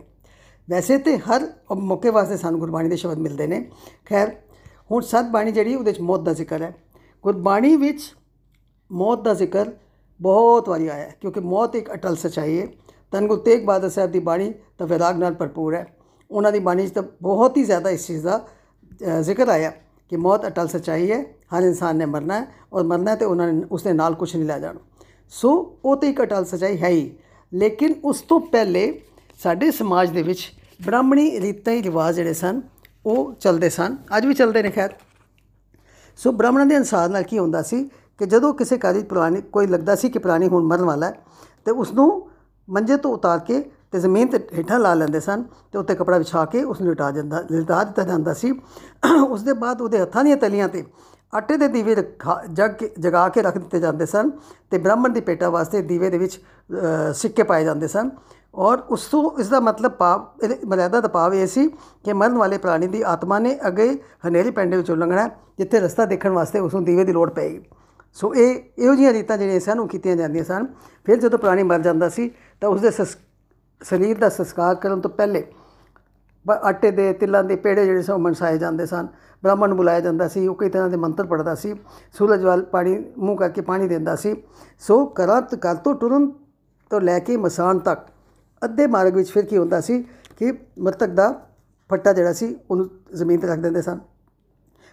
ਵੈਸੇ 0.68 0.98
ਤੇ 0.98 1.16
ਹਰ 1.18 1.46
ਮੌਕੇ 1.76 2.10
ਵਾਸਤੇ 2.10 2.36
ਸਾਨੂੰ 2.36 2.60
ਗੁਰਬਾਣੀ 2.60 2.88
ਦੇ 2.88 2.96
ਸ਼ਬਦ 2.96 3.18
ਮਿਲਦੇ 3.18 3.46
ਨੇ। 3.46 3.70
ਖੈਰ, 4.04 4.34
ਹੁਣ 4.90 5.02
ਸਤ 5.02 5.30
ਬਾਣੀ 5.32 5.52
ਜਿਹੜੀ 5.52 5.74
ਉਹਦੇ 5.74 5.90
ਵਿੱਚ 5.90 6.00
ਮੌਤ 6.00 6.20
ਦਾ 6.20 6.32
ਜ਼ਿਕਰ 6.32 6.62
ਹੈ। 6.62 6.74
ਗੁਰਬਾਣੀ 7.24 7.76
ਵਿੱਚ 7.76 8.14
ਮੌਤ 8.92 9.22
ਦਾ 9.22 9.34
ਜ਼ਿਕਰ 9.34 9.70
ਬਹੁਤ 10.20 10.68
ਵਾਰੀ 10.68 10.88
ਆਇਆ 10.88 11.04
ਹੈ, 11.04 11.16
ਕਿਉਂਕਿ 11.20 11.40
ਮੌਤ 11.40 11.76
ਇੱਕ 11.76 11.92
ਅਟਲ 11.92 12.16
ਸਚਾਈ 12.16 12.60
ਹੈ। 12.60 12.66
ਧੰਨ 13.14 13.26
ਗੁਰੂ 13.26 13.40
ਤੇਗ 13.40 13.64
ਬਹਾਦਰ 13.64 13.90
ਸਾਹਿਬ 13.90 14.10
ਦੀ 14.10 14.18
ਬਾਣੀ 14.18 14.52
ਤਾਂ 14.78 14.86
ਵਿਰਾਗ 14.86 15.18
ਨਾਲ 15.18 15.34
ਭਰਪੂਰ 15.34 15.74
ਹੈ। 15.74 15.86
ਉਹਨਾਂ 16.30 16.52
ਦੀ 16.52 16.58
ਬਾਣੀ 16.58 16.86
'ਚ 16.86 16.90
ਤਾਂ 16.90 17.02
ਬਹੁਤ 17.22 17.56
ਹੀ 17.56 17.64
ਜ਼ਿਆਦਾ 17.64 17.90
ਇਸ 17.90 18.06
ਚੀਜ਼ 18.06 18.22
ਦਾ 18.22 18.36
ਅ, 18.38 19.20
ਜ਼ਿਕਰ 19.20 19.48
ਆਇਆ 19.48 19.70
ਕਿ 20.10 20.16
ਮੌਤ 20.16 20.46
ਅਟਲ 20.46 20.68
ਸਚਾਈ 20.68 21.10
ਹੈ 21.10 21.22
ਹਰ 21.22 21.62
ਇਨਸਾਨ 21.62 21.96
ਨੇ 21.96 22.04
ਮਰਨਾ 22.04 22.40
ਹੈ 22.40 22.46
ਔਰ 22.72 22.82
ਮਰਨਾ 22.82 23.10
ਹੈ 23.10 23.16
ਤੇ 23.16 23.24
ਉਹਨਾਂ 23.24 23.52
ਨੇ 23.52 23.62
ਉਸ 23.70 23.82
ਦੇ 23.82 23.92
ਨਾਲ 23.92 24.14
ਕੁਝ 24.14 24.36
ਨਹੀਂ 24.36 24.46
ਲੈ 24.46 24.58
ਜਾਣਾ। 24.58 24.80
ਸੋ 25.28 25.78
ਉਹ 25.84 25.96
ਤੇ 25.96 26.08
ਇੱਕ 26.08 26.22
ਅਟਲ 26.22 26.44
ਸਚਾਈ 26.44 26.82
ਹੈ 26.82 26.88
ਹੀ। 26.88 27.16
ਲੇਕਿਨ 27.52 27.94
ਉਸ 28.04 28.20
ਤੋਂ 28.20 28.40
ਪਹਿਲੇ 28.40 29.00
ਸਾਡੇ 29.42 29.70
ਸਮਾਜ 29.70 30.10
ਦੇ 30.10 30.22
ਵਿੱਚ 30.22 30.52
ਬ੍ਰਾਹਮਣੀ 30.86 31.40
ਰੀਤਾਂ 31.40 31.72
ਹੀ 31.72 31.82
ਰਿਵਾਜ 31.82 32.14
ਜਿਹੜੇ 32.14 32.34
ਸਨ 32.34 32.60
ਉਹ 33.06 33.32
ਚੱਲਦੇ 33.34 33.68
ਸਨ। 33.68 33.96
ਅੱਜ 34.16 34.26
ਵੀ 34.26 34.34
ਚੱਲਦੇ 34.34 34.62
ਨੇ 34.62 34.70
ਖੈਰ। 34.70 34.94
ਸੋ 36.16 36.32
ਬ੍ਰਾਹਮਣਾਂ 36.32 36.66
ਦੇ 36.66 36.76
ਅਨੁਸਾਰ 36.76 37.08
ਨਾਲ 37.08 37.22
ਕੀ 37.22 37.38
ਹੁੰਦਾ 37.38 37.62
ਸੀ 37.62 37.84
ਕਿ 38.18 38.26
ਜਦੋਂ 38.26 38.54
ਕਿਸੇ 38.54 38.78
ਘਰ 38.78 38.92
ਵਿੱਚ 38.92 39.08
ਪੁਰਾਣੀ 39.08 39.40
ਕੋਈ 39.40 39.66
ਲੱਗਦਾ 39.66 39.94
ਸੀ 39.94 40.08
ਕਿ 40.08 40.18
ਪੁਰਾਣੀ 40.18 40.48
ਹੁਣ 40.48 40.62
ਮਰਨ 40.62 40.84
ਵਾਲਾ 40.84 41.06
ਹੈ 41.06 41.20
ਤੇ 41.64 41.70
ਉਸ 41.70 41.92
ਨੂੰ 41.92 42.28
ਮੰਜੇ 42.68 42.96
ਤੋਂ 42.96 43.12
ਉਤਾਰ 43.12 43.38
ਕੇ 43.38 43.60
ਤੇ 43.92 43.98
ਜ਼ਮੀਨ 44.00 44.28
ਤੇ 44.28 44.38
ਹੇਠਾਂ 44.58 44.78
ਲਾ 44.78 44.94
ਲੈਂਦੇ 44.94 45.20
ਸਨ 45.20 45.42
ਤੇ 45.72 45.78
ਉੱਤੇ 45.78 45.94
ਕਪੜਾ 45.94 46.18
ਵਿਛਾ 46.18 46.44
ਕੇ 46.44 46.62
ਉਸ 46.64 46.80
ਨੂੰ 46.80 46.88
ਲਿਟਾ 46.90 47.10
ਜਾਂਦਾ 47.10 47.44
ਲਿਟਾ 47.50 47.82
ਦਿੱਤਾ 47.84 48.02
ਜਾਂਦਾ 48.02 48.34
ਸੀ। 48.34 48.50
ਉਸ 49.28 49.42
ਦੇ 49.42 49.52
ਬਾਅਦ 49.52 49.80
ਉਹਦੇ 49.80 50.00
ਹੱਥਾਂ 50.00 50.24
ਦੀਆਂ 50.24 50.36
ਤਲੀਆਂ 50.36 50.68
ਤੇ 50.68 50.84
ਆਟੇ 51.34 51.56
ਦੇ 51.56 51.68
ਦੀਵੇ 51.68 51.94
ਰਖਾ- 51.94 52.46
ਜਗ 52.52 52.70
ਕੇ 52.70 52.90
ਜਗਾ 52.98 53.28
ਕੇ 53.28 53.42
ਰੱਖ 53.42 53.58
ਦਿੱਤੇ 53.58 53.80
ਜਾਂਦੇ 53.80 54.06
ਸਨ 54.06 54.30
ਤੇ 54.70 54.78
ਬ੍ਰਾਹਮਣ 54.78 55.08
ਦੀ 55.08 55.20
ਪੇਟਾ 55.20 55.48
ਵਾਸਤੇ 55.50 55.82
ਦੀਵੇ 55.82 56.10
ਦੇ 56.10 56.18
ਵਿੱਚ 56.18 56.38
ਅ, 56.38 57.12
ਸਿੱਕੇ 57.12 57.42
ਪਾਏ 57.42 57.64
ਜਾਂਦੇ 57.64 57.88
ਸਨ। 57.88 58.10
ਔਰ 58.54 58.78
ਉਸ 58.90 59.06
ਤੋਂ 59.06 59.30
ਇਸ 59.40 59.48
ਦਾ 59.48 59.60
ਮਤਲਬ 59.60 59.92
ਭਾਵ 59.92 60.26
ਇਹਦੇ 60.42 60.58
ਮਰਿਆਦਾ 60.66 61.00
ਦਾ 61.00 61.08
ਭਾਵ 61.08 61.34
ਇਹ 61.34 61.46
ਸੀ 61.46 61.68
ਕਿ 62.04 62.12
ਮਰਨ 62.12 62.36
ਵਾਲੇ 62.38 62.58
ਪ੍ਰਾਣੀ 62.58 62.86
ਦੀ 62.86 63.02
ਆਤਮਾ 63.02 63.38
ਨੇ 63.38 63.58
ਅੱਗੇ 63.66 63.88
ਹਨੇਰੀ 64.28 64.50
ਪੈਂਡੇ 64.50 64.76
ਵਿੱਚੋਂ 64.76 64.96
ਲੰਘਣਾ 64.96 65.22
ਹੈ, 65.22 65.28
ਜਿੱਥੇ 65.58 65.80
ਰਸਤਾ 65.80 66.04
ਦੇਖਣ 66.04 66.30
ਵਾਸਤੇ 66.30 66.58
ਉਸ 66.58 66.74
ਨੂੰ 66.74 66.84
ਦੀਵੇ 66.84 67.04
ਦੀ 67.04 67.12
ਲੋੜ 67.12 67.30
ਪਏਗੀ 67.30 67.60
ਸੋ 68.16 68.34
ਇਹ 68.34 68.60
ਇਹੋ 68.78 68.94
ਜਿਹੀਆਂ 68.94 69.12
ਰੀਤਾਂ 69.12 69.38
ਜਿਹੜੀਆਂ 69.38 69.60
ਸਨ 69.60 69.80
ਉਹ 69.80 69.88
ਕੀਤੀਆਂ 69.88 70.16
ਜਾਂਦੀਆਂ 70.16 70.44
ਸਨ। 70.44 70.66
ਫਿਰ 71.04 71.16
ਜਦੋਂ 71.16 71.38
ਪ੍ਰਾਣੀ 71.38 71.62
ਮਰ 71.62 71.78
ਜਾਂਦਾ 71.78 72.08
ਸੀ 72.08 72.30
ਤਾਂ 72.60 72.68
ਉਸ 72.68 72.80
ਦੇ 72.80 72.90
ਸਸ- 72.90 73.18
ਸਰੀਰ 73.82 74.18
ਦਾ 74.18 74.28
ਸੰਸਕਾਰ 74.28 74.74
ਕਰਨ 74.74 75.00
ਤੋਂ 75.00 75.10
ਪਹਿਲੇ 75.10 75.52
ਬ- 76.46 76.50
ਆਟੇ 76.50 76.90
ਦੇ 76.90 77.12
ਤਿਲਾਂ 77.12 77.44
ਦੇ 77.44 77.56
ਪੇੜੇ 77.56 77.84
ਜਿਹੜੇ 77.84 78.02
ਸਨ 78.02 78.12
ਉਹ 78.12 78.18
ਮਨਸਾਏ 78.18 78.58
ਜਾਂਦੇ 78.58 78.86
ਸਨ। 78.86 79.08
ਬ੍ਰਾਹਮਣ 79.42 79.68
ਨੂੰ 79.68 79.76
ਬੁਲਾਇਆ 79.76 80.00
ਜਾਂਦਾ 80.00 80.28
ਸੀ। 80.28 80.46
ਉਹ 80.46 80.54
ਕਈ 80.54 80.68
ਤਰ੍ਹਾਂ 80.68 80.88
ਦੇ 80.88 80.96
ਮੰਤਰ 80.96 81.26
ਪੜ੍ਹਦਾ 81.26 81.54
ਸੀ। 81.54 81.74
ਸੂਰਜ 82.12 82.42
ਵੱਲ 82.42 82.64
ਪਾਣੀ, 82.64 83.04
ਮੂੰਹ 83.18 83.38
ਕਰਕੇ 83.38 83.60
ਪਾਣੀ 83.60 83.88
ਦਿੰਦਾ 83.88 84.16
ਸੀ। 84.16 84.42
ਸੋ 84.80 85.06
ਘਰਾਂ 85.06 85.42
ਤੋਂ, 85.42 85.58
ਘਰ 85.58 85.76
ਤੋਂ 85.76 85.94
ਟੁਰਨ 85.94 86.32
ਤੋਂ 86.90 87.00
ਲੈ 87.00 87.18
ਕੇ 87.18 87.36
ਮਸਾਨ 87.36 87.78
ਤੱਕ 87.78 88.06
ਅੱਧੇ 88.64 88.86
ਮਾਰਗ 88.86 89.14
ਵਿੱਚ 89.14 89.30
ਫਿਰ 89.30 89.44
ਕੀ 89.44 89.58
ਹੁੰਦਾ 89.58 89.80
ਸੀ 89.80 90.04
ਕਿ 90.36 90.58
ਮਰਤਕ 90.78 91.06
ਦਾ 91.06 91.46
ਫੱਟਾ 91.90 92.12
ਜਿਹੜਾ 92.12 92.32
ਸੀ 92.32 92.56
ਉਹਨੂੰ 92.70 92.90
ਜ਼ਮੀਨ 93.14 93.40
ਤੇ 93.40 93.46
ਰੱਖ 93.46 93.58
ਦਿੰਦੇ 93.58 93.82
ਸਨ। 93.82 94.00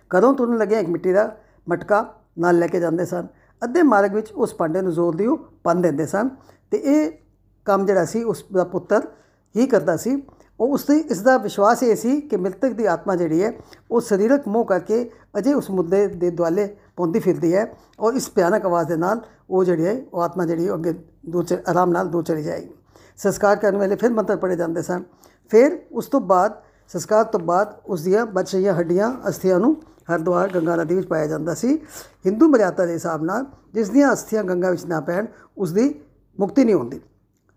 ਕਦੋਂ 0.09 0.33
ਤੁਰਨ 0.33 0.57
ਲੱਗਿਆ 0.57 0.79
ਇੱਕ 0.79 0.89
ਮਿੱਟੀ 0.89 1.11
ਦਾ 1.11 1.37
ਮਟਕਾ 1.69 2.15
ਨਾਲ 2.39 2.59
ਲੈ 2.59 2.67
ਕੇ 2.67 2.79
ਜਾਂਦੇ 2.79 3.05
ਸਨ। 3.05 3.27
ਅੱਧੇ 3.63 3.83
ਮਾਰਗ 3.83 4.13
ਵਿੱਚ 4.13 4.31
ਉਸ 4.31 4.55
ਭਾਂਡੇ 4.55 4.81
ਨੂੰ 4.81 4.91
ਜ਼ੋਰ 4.91 5.15
ਦਿਓ, 5.15 5.35
ਪੰਨ 5.35 5.81
ਦਿੰਦੇ 5.81 6.05
ਸਨ 6.05 6.29
ਤੇ 6.71 6.77
ਇਹ 6.77 7.11
ਕੰਮ 7.65 7.85
ਜਿਹੜਾ 7.85 8.05
ਸੀ, 8.05 8.23
ਉਸ 8.23 8.45
ਦਾ 8.53 8.63
ਪੁੱਤਰ 8.63 9.07
ਹੀ 9.55 9.67
ਕਰਦਾ 9.67 9.97
ਸੀ। 9.97 10.21
ਉਹ 10.59 10.73
ਉਸ 10.73 10.85
ਦੀ 10.85 10.97
ਇਸ 10.97 11.21
ਦਾ 11.21 11.37
ਵਿਸ਼ਵਾਸ 11.37 11.81
ਇਹ 11.83 11.95
ਸੀ 11.95 12.19
ਕਿ 12.21 12.37
ਮ੍ਰਿਤਕ 12.37 12.73
ਦੀ 12.73 12.85
ਆਤਮਾ 12.85 13.15
ਜਿਹੜੀ 13.15 13.43
ਹੈ, 13.43 13.51
ਉਹ 13.91 14.01
ਸਰੀਰਕ 14.01 14.47
ਮੋਹ 14.47 14.65
ਕਰਕੇ 14.65 15.09
ਅਜੇ 15.37 15.53
ਉਸ 15.53 15.69
ਮੁੱਦੇ 15.69 16.07
ਦੇ 16.07 16.29
ਦੁਆਲੇ 16.29 16.67
ਪੌਂਦੀ 16.95 17.19
ਫਿਰਦੀ 17.19 17.53
ਹੈ 17.55 17.65
ਔਰ 17.99 18.13
ਇਸ 18.13 18.29
ਭਿਆਨਕ 18.35 18.65
ਆਵਾਜ਼ 18.65 18.87
ਦੇ 18.87 18.95
ਨਾਲ 18.95 19.21
ਉਹ 19.49 19.63
ਜਿਹੜੀ 19.63 19.85
ਹੈ, 19.85 20.01
ਉਹ 20.13 20.21
ਆਤਮਾ 20.21 20.45
ਜਿਹੜੀ 20.45 20.67
ਹੈ 20.67 20.71
ਉਹ 20.71 20.77
ਅੱਗੇ 20.77 20.93
ਦੂਰ 21.29 21.43
ਚ, 21.43 21.53
ਆਰਾਮ 21.67 21.91
ਨਾਲ 21.91 22.07
ਦੂਰ 22.07 22.23
ਚਲੀ 22.23 22.43
ਜਾਏਗੀ। 22.43 22.69
ਸੰਸਕਾਰ 23.17 23.55
ਕਰਨ 23.55 23.77
ਵੇਲੇ 23.77 23.95
ਫਿਰ 23.95 24.09
ਮੰਤਰ 24.09 24.37
ਪੜ੍ਹੇ 24.37 24.55
ਜਾਂਦੇ 24.55 24.81
ਸਨ। 24.81 25.03
ਫਿਰ 25.51 25.79
ਉਸ 25.91 26.05
ਤੋਂ 26.05 26.21
ਬਾਅਦ, 26.21 26.61
ਸੰਸਕਾਰ 26.91 27.23
ਤੋਂ 27.23 27.39
ਬਾਅਦ 27.39 27.73
ਉਸ 27.85 28.03
ਦੀਆਂ 28.03 28.25
ਬਚ 28.25 28.55
ਰਹੀਆਂ 28.55 28.73
ਹੱਡੀਆਂ, 28.73 29.11
ਅਸਥੀਆਂ 29.29 29.59
ਨੂੰ 29.59 29.75
ਹਰਿਦੁਆਰ 30.13 30.49
ਗੰਗਾ 30.49 30.75
ਨਦੀ 30.75 30.95
ਵਿੱਚ 30.95 31.07
ਪਾਇਆ 31.07 31.27
ਜਾਂਦਾ 31.27 31.53
ਸੀ। 31.53 31.75
ਹਿੰਦੂ 32.25 32.47
ਮਰਿਆਦਾ 32.47 32.85
ਦੇ 32.85 32.93
ਹਿਸਾਬ 32.93 33.23
ਨਾਲ, 33.23 33.45
ਜਿਸ 33.73 33.89
ਦੀਆਂ 33.89 34.13
ਅਸਥੀਆਂ 34.13 34.43
ਗੰਗਾ 34.43 34.71
ਵਿੱਚ 34.71 34.85
ਨਾ 34.85 34.99
ਪੈਣ, 34.99 35.25
ਉਸ 35.57 35.71
ਦੀ 35.71 36.01
ਮੁਕਤੀ 36.39 36.63
ਨਹੀਂ 36.63 36.75
ਹੁੰਦੀ। 36.75 37.01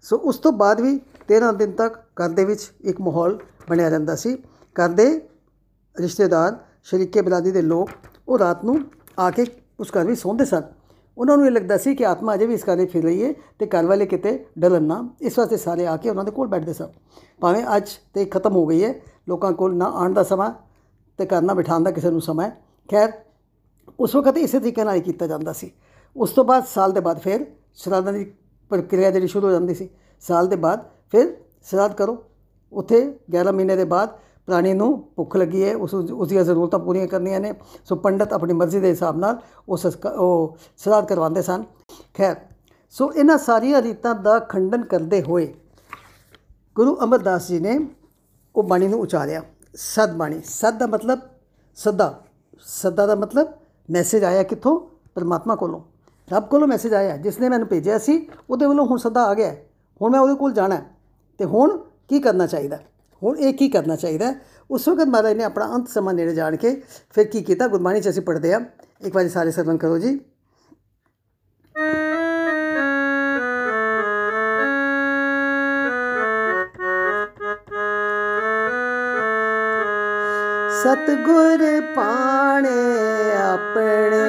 ਸੋ 0.04 0.16
ਉਸ 0.18 0.38
ਤੋਂ 0.38 0.52
ਬਾਅਦ 0.52 0.80
ਵੀ 0.80 0.98
13 1.28 1.52
ਦਿਨ 1.52 1.70
ਤੱਕ 1.72 1.96
ਘਰ 2.20 2.28
ਦੇ 2.28 2.44
ਵਿੱਚ 2.44 2.70
ਇੱਕ 2.80 3.00
ਮਾਹੌਲ 3.00 3.38
ਬਣਿਆ 3.68 3.88
ਰਹਿੰਦਾ 3.88 4.16
ਸੀ। 4.16 4.34
ਘਰ 4.76 4.88
ਦੇ 4.88 5.06
ਰਿਸ਼ਤੇਦਾਰ, 5.96 6.56
ਸ਼ਰੀਕੇ 6.84 7.22
ਬਰਾਦਰੀ 7.22 7.50
ਦੇ 7.50 7.62
ਲੋਕ 7.62 7.90
ਉਹ 8.28 8.38
ਰਾਤ 8.38 8.64
ਨੂੰ 8.64 8.78
ਆ 9.18 9.30
ਕੇ 9.30 9.46
ਉਸ 9.80 9.90
ਘਰ 9.96 10.04
ਵਿੱਚ 10.04 10.20
ਸੌਂਦੇ 10.20 10.44
ਸਨ। 10.44 10.62
ਉਹਨਾਂ 11.16 11.36
ਨੂੰ 11.36 11.46
ਇਹ 11.46 11.50
ਲੱਗਦਾ 11.50 11.76
ਸੀ 11.76 11.94
ਕਿ 11.94 12.06
ਆਤਮਾ 12.06 12.34
ਅਜੇ 12.34 12.46
ਵੀ 12.46 12.54
ਇਸ 12.54 12.64
ਘਰ 12.64 12.76
ਵਿੱਚ 12.76 12.92
ਫਿਰ 12.92 13.02
ਰਹੀ 13.04 13.24
ਹੈ 13.24 13.32
ਤੇ 13.58 13.66
ਘਰ 13.66 13.86
ਵਾਲੇ 13.86 14.06
ਕਿਤੇ 14.06 14.46
ਡਰਨ 14.58 14.84
ਨਾ, 14.84 15.08
ਇਸ 15.20 15.38
ਵਾਸਤੇ 15.38 15.56
ਸਾਰੇ 15.56 15.86
ਆ 15.86 15.96
ਕੇ 15.96 16.10
ਉਹਨਾਂ 16.10 16.24
ਦੇ 16.24 16.30
ਕੋਲ 16.30 16.48
ਬੈਠਦੇ 16.48 16.72
ਸਨ। 16.72 16.88
ਭਾਵੇਂ 17.40 17.64
ਅੱਜ 17.76 17.88
ਤੇ 18.14 18.24
ਖਤਮ 18.24 18.54
ਹੋ 18.54 18.66
ਗਈ 18.66 18.84
ਹੈ, 18.84 18.94
ਲੋਕਾਂ 19.28 19.52
ਕੋਲ 19.52 19.76
ਨਾ 19.76 19.84
ਆਉਣ 19.84 20.12
ਦਾ 20.12 20.22
ਸਮਾਂ 20.22 20.52
ਤੇ 21.18 21.26
ਘਰ 21.26 21.42
ਨਾ 21.42 21.54
ਬਿਠਾਉਣ 21.54 21.82
ਦਾ 21.82 21.90
ਕਿਸੇ 21.90 22.10
ਨੂੰ 22.10 22.20
ਸਮਾਂ 22.20 22.44
ਹੈ। 22.44 22.56
ਖੈਰ, 22.88 23.12
ਉਸ 24.00 24.16
ਵਕਤ 24.16 24.36
ਇਸੇ 24.36 24.58
ਤਰੀਕੇ 24.58 24.84
ਨਾਲ 24.84 24.94
ਹੀ 24.94 25.00
ਕੀਤਾ 25.00 25.26
ਜਾਂਦਾ 25.26 25.52
ਸੀ। 25.52 25.72
ਉਸ 26.16 26.30
ਤੋਂ 26.30 26.44
ਬਾਅਦ 26.44 26.64
ਸਾਲ 26.64 26.92
ਦੇ 26.92 27.00
ਬਾਅਦ 27.00 27.18
ਫਿਰ 27.18 27.46
ਸ਼ਰਾਧਾਂ 27.74 28.12
ਦੀ 28.12 28.32
ਪ੍ਰਕਿਰਿਆ 28.74 29.10
ਜਿਹੜੀ 29.10 29.26
ਸ਼ੁਰੂ 29.26 29.46
ਹੋ 29.46 29.52
ਜਾਂਦੀ 29.52 29.74
ਸੀ, 29.74 29.88
ਸਾਲ 30.20 30.46
ਦੇ 30.48 30.56
ਬਾਅਦ 30.56 30.84
ਫਿਰ 31.12 31.36
ਸ਼ਰਾਧ 31.62 31.94
ਕਰੋ। 31.94 32.16
ਉੱਥੇ 32.72 33.00
11 33.30 33.52
ਮਹੀਨੇ 33.52 33.76
ਦੇ 33.76 33.84
ਬਾਅਦ 33.84 34.08
ਪ੍ਰਾਣੀ 34.46 34.72
ਨੂੰ 34.74 34.88
ਭੁੱਖ 35.16 35.36
ਲੱਗੀ 35.36 35.62
ਹੈ, 35.64 35.74
ਉਸ 35.76 35.94
ਉਸ 35.94 36.28
ਦੀਆਂ 36.28 36.44
ਜ਼ਰੂਰਤਾਂ 36.44 36.78
ਪੂਰੀਆਂ 36.78 37.06
ਕਰਨੀਆਂ 37.06 37.40
ਨੇ। 37.40 37.52
ਸੋ 37.84 37.96
ਪੰਡਤ 37.96 38.32
ਆਪਣੀ 38.32 38.54
ਮਰਜ਼ੀ 38.54 38.80
ਦੇ 38.80 38.90
ਹਿਸਾਬ 38.90 39.16
ਨਾਲ 39.16 39.38
ਉਹ 39.68 39.76
ਸੰਸਕਾ 39.76 40.10
ਉਹ 40.10 40.56
ਸ਼ਰਾਧ 40.76 41.06
ਕਰਵਾਉਂਦੇ 41.08 41.42
ਸਨ। 41.42 41.64
ਖੈਰ, 42.14 42.36
ਸੋ 42.90 43.12
ਇਹਨਾਂ 43.12 43.38
ਸਾਰੀਆਂ 43.38 43.82
ਰੀਤਾਂ 43.82 44.14
ਦਾ 44.14 44.38
ਖੰਡਨ 44.38 44.84
ਕਰਦੇ 44.84 45.22
ਹੋਏ 45.22 45.54
ਗੁਰੂ 46.76 46.96
ਅਮਰਦਾਸ 47.04 47.48
ਜੀ 47.48 47.60
ਨੇ 47.60 47.78
ਉਹ 48.56 48.62
ਬਾਣੀ 48.62 48.88
ਨੂੰ 48.88 49.00
ਉਚਾਰਿਆ, 49.00 49.42
ਸਦ 49.74 50.16
ਬਾਣੀ। 50.16 50.40
ਸਦ 50.44 50.78
ਦਾ 50.78 50.86
ਮਤਲਬ 50.86 51.18
ਸਦਾ। 51.76 52.22
ਸਦਾ 52.66 53.06
ਦਾ 53.06 53.14
ਮਤਲਬ 53.14 53.48
ਮੈਸੇਜ 53.88 54.24
ਆਇਆ 54.24 54.42
ਕਿੱਥੋਂ? 54.42 54.78
ਪਰਮਾਤਮਾ 55.14 55.54
ਕੋਲੋਂ। 55.56 55.80
ਰੱਬ 56.32 56.46
ਕੋਲੋਂ 56.48 56.68
ਮੈਸੇਜ 56.68 56.94
ਆਇਆ 56.94 57.16
ਜਿਸ 57.16 57.40
ਨੇ 57.40 57.48
ਮੈਨੂੰ 57.48 57.68
ਭੇਜਿਆ 57.68 57.98
ਸੀ, 57.98 58.28
ਉਹਦੇ 58.50 58.66
ਵੱਲੋਂ 58.66 58.86
ਹੁਣ 58.86 58.96
ਸਦਾ 58.96 59.24
ਆ 59.24 59.34
ਗਿਆ 59.34 59.46
ਹੈ। 59.46 59.66
ਹੁਣ 60.02 60.10
ਮੈਂ 60.10 60.20
ਉਹਦੇ 60.20 60.34
ਕੋਲ 60.34 60.52
ਜਾਣਾ 60.52 60.74
ਹੈ। 60.74 60.86
ਤੇ 61.38 61.44
ਹੁਣ 61.44 61.78
ਕੀ 62.08 62.20
ਕਰਨਾ 62.20 62.46
ਚਾਹੀਦਾ 62.46 62.78
ਹੁਣ 63.22 63.36
ਇਹ 63.38 63.54
ਕੀ 63.54 63.68
ਕਰਨਾ 63.68 63.96
ਚਾਹੀਦਾ 63.96 64.26
ਹੈ? 64.26 64.40
ਉਸ 64.70 64.88
ਵਕਤ 64.88 65.06
ਮਹਾਰਾਜ 65.06 65.36
ਨੇ 65.36 65.44
ਆਪਣਾ 65.44 65.74
ਅੰਤ 65.74 65.88
ਸਮਾਂ 65.88 66.14
ਨੇੜੇ 66.14 66.34
ਜਾਣ 66.34 66.56
ਕੇ 66.56 66.82
ਫਿਰ 67.10 67.24
ਕੀ 67.24 67.42
ਕੀਤਾ 67.42 67.68
ਗੁਰਬਾਣੀ 67.68 68.00
ਚ 68.00 68.08
ਅਸੀਂ 68.08 68.22
ਪੜ੍ਹਦੇ 68.22 68.54
ਆ 68.54 68.60
ਇੱਕ 69.06 69.14
ਵਾਰੀ 69.14 69.28
ਸਾਰੇ 69.28 69.50
ਸਰਵਨ 69.50 69.76
ਕਰੋ 69.76 69.98
ਜੀ 69.98 70.20
ਸਤਗੁਰ 80.82 81.80
ਪਾਣੇ 81.96 82.80
ਆਪਣੇ 83.36 84.24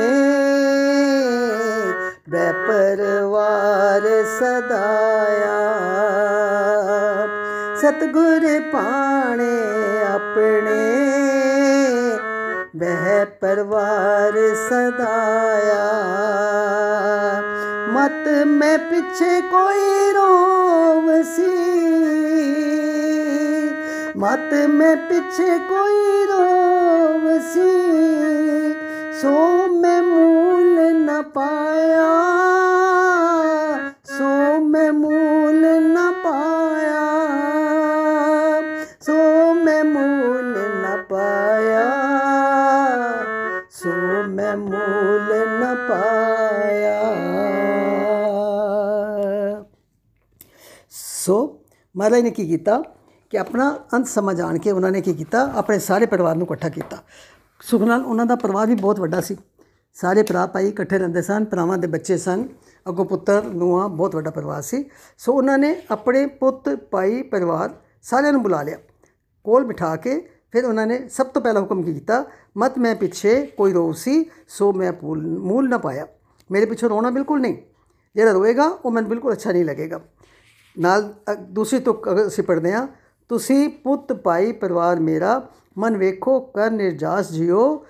ਬੈ 2.29 2.51
ਪਰਵਾਰ 2.51 4.23
ਸਦਾਇਆ। 4.39 5.57
ਸਤਗੁਰ 7.75 8.59
ਪਾਣੇ 8.71 9.59
ਆਪਣੇ। 10.03 11.09
ਬਹਿ 12.75 13.25
ਪਰਵਾਰ 13.25 14.55
ਸਦਾਇਆ। 14.69 15.85
ਮਤ 17.89 18.27
ਮੈਂ 18.45 18.77
ਪਿੱਛੇ 18.77 19.41
ਕੋਈ 19.41 20.13
ਰੋਵਸੀ 20.13 21.53
ਮਤ 24.17 24.53
ਮੈਂ 24.69 24.95
ਪਿੱਛੇ 24.95 25.57
ਕੋਈ 25.57 26.25
ਰੋਵਸੀ 26.25 27.71
ਸੋ। 29.21 29.65
ਮੈਂ 29.67 29.71
ਮੂਲ 29.71 29.71
ਨ 29.71 29.74
ਪਾਇਆ, 31.35 32.11
ਸੋ 34.07 34.59
ਮੈਂ 34.61 34.91
ਮੂਲ 34.93 35.65
ਨ 35.83 35.97
ਪਾਇਆ, 36.23 37.01
ਸੋ 39.01 39.53
ਮੈਂ 39.53 39.83
ਮੂਲ 39.83 40.53
ਨ 40.75 41.03
ਪਾਇਆ, 41.09 41.83
ਸੋ 43.71 43.89
ਮੈਂ 44.27 44.55
ਮੂਲ 44.57 45.33
ਨ 45.59 45.75
ਪਾਇਆ। 45.89 47.01
ਸੋ 50.91 51.37
ਮਹਾਰਾਜ 51.95 52.21
ਨੇ 52.21 52.29
ਕੀ 52.29 52.47
ਕੀਤਾ 52.47 52.81
ਕਿ 53.31 53.37
ਆਪਣਾ 53.37 53.69
ਅੰਤ 53.93 54.07
ਸਮਾਂ 54.07 54.33
ਜਾਣ 54.33 54.57
ਕੇ 54.57 54.71
ਉਹਨਾਂ 54.71 54.91
ਨੇ 54.91 55.01
ਕੀ 55.01 55.13
ਕੀਤਾ, 55.13 55.51
ਆਪਣੇ 55.55 55.79
ਸਾਰੇ 55.79 56.05
ਪਰਿਵਾਰ 56.05 56.35
ਨੂੰ 56.35 56.47
ਇਕੱਠਾ 56.47 56.69
ਕੀਤਾ। 56.69 56.97
ਸੁਖ 57.61 57.81
ਨਾਲ 57.81 58.05
ਉਹਨਾਂ 58.05 58.25
ਦਾ 58.25 58.35
ਪਰਿਵਾਰ 58.35 58.67
ਵੀ 58.67 58.75
ਬਹੁਤ 58.75 58.99
ਵੱਡਾ 58.99 59.21
ਸੀ। 59.21 59.37
ਸਾਰੇ 59.95 60.23
ਭਰਾ 60.23 60.45
ਭਾਈ 60.45 60.67
ਇਕੱਠੇ 60.67 60.97
ਰਹਿੰਦੇ 60.97 61.21
ਸਨ, 61.21 61.45
ਭਰਾਵਾਂ 61.45 61.77
ਦੇ 61.77 61.87
ਬੱਚੇ 61.87 62.17
ਸਨ, 62.17 62.47
ਅੱਗੋਂ 62.89 63.05
ਪੁੱਤਰ, 63.05 63.43
ਨੂੰਹਾਂ, 63.43 63.89
ਬਹੁਤ 63.89 64.15
ਵੱਡਾ 64.15 64.29
ਪਰਿਵਾਰ 64.29 64.61
ਸੀ। 64.61 64.89
ਸੋ 65.17 65.33
ਉਹਨਾਂ 65.33 65.57
ਨੇ 65.57 65.81
ਆਪਣੇ 65.91 66.25
ਪੁੱਤ, 66.25 66.69
ਭਾਈ, 66.69 67.21
ਪਰਿਵਾਰ 67.21 67.75
ਸਾਰਿਆਂ 68.01 68.31
ਨੂੰ 68.31 68.43
ਬੁਲਾ 68.43 68.63
ਲਿਆ, 68.63 68.77
ਕੋਲ 69.43 69.63
ਬਿਠਾ 69.63 69.95
ਕੇ 69.95 70.29
ਫਿਰ 70.51 70.65
ਉਹਨਾਂ 70.65 70.87
ਨੇ 70.87 71.09
ਸਭ 71.09 71.25
ਤੋਂ 71.25 71.41
ਪਹਿਲਾ 71.41 71.59
ਹੁਕਮ 71.59 71.83
ਕੀ 71.83 71.93
ਕੀਤਾ, 71.93 72.25
ਮਤ 72.57 72.77
ਮੈਂ 72.77 72.95
ਪਿੱਛੇ 72.95 73.45
ਕੋਈ 73.45 73.73
ਰੋਵ 73.73 73.91
ਸੀ, 73.91 74.25
ਸੋ 74.47 74.73
ਮੈਂ 74.73 74.93
ਪੂਲ, 74.93 75.39
ਮੂਲ 75.39 75.69
ਨਾ 75.69 75.77
ਪਾਇਆ। 75.77 76.07
ਮੇਰੇ 76.51 76.65
ਪਿੱਛੇ 76.65 76.87
ਰੋਣਾ 76.87 77.09
ਬਿਲਕੁਲ 77.09 77.41
ਨਹੀਂ, 77.41 77.57
ਜਿਹੜਾ 78.15 78.31
ਰੋਏਗਾ 78.31 78.77
ਉਹ 78.85 78.91
ਮੈਨੂੰ 78.91 79.09
ਬਿਲਕੁਲ 79.09 79.33
ਅੱਛਾ 79.33 79.51
ਨਹੀਂ 79.51 79.65
ਲੱਗੇਗਾ। 79.65 80.01
ਨਾਲ, 80.79 81.13
ਅ- 81.31 81.35
ਦੂਸਰੀ 81.35 81.79
ਤੁਕ 81.79 82.11
ਅਗਰ 82.11 82.27
ਅਸੀਂ 82.27 82.43
ਪੜ੍ਹਦੇ 82.43 82.73
ਹਾਂ, 82.73 82.87
ਤੁਸੀਂ 83.29 83.69
ਪੁੱਤ, 83.69 84.13
ਭਾਈ, 84.13 84.51
ਪਰਿਵਾਰ 84.51 84.99
ਮੇਰਾ 84.99 85.49
ਮਨ 85.77 85.97
ਵੇਖੋ, 85.97 86.39
ਕਰ 86.39 86.71
ਨਿਰਜਾਸ 86.71 87.31
ਜਿਓ 87.31 87.85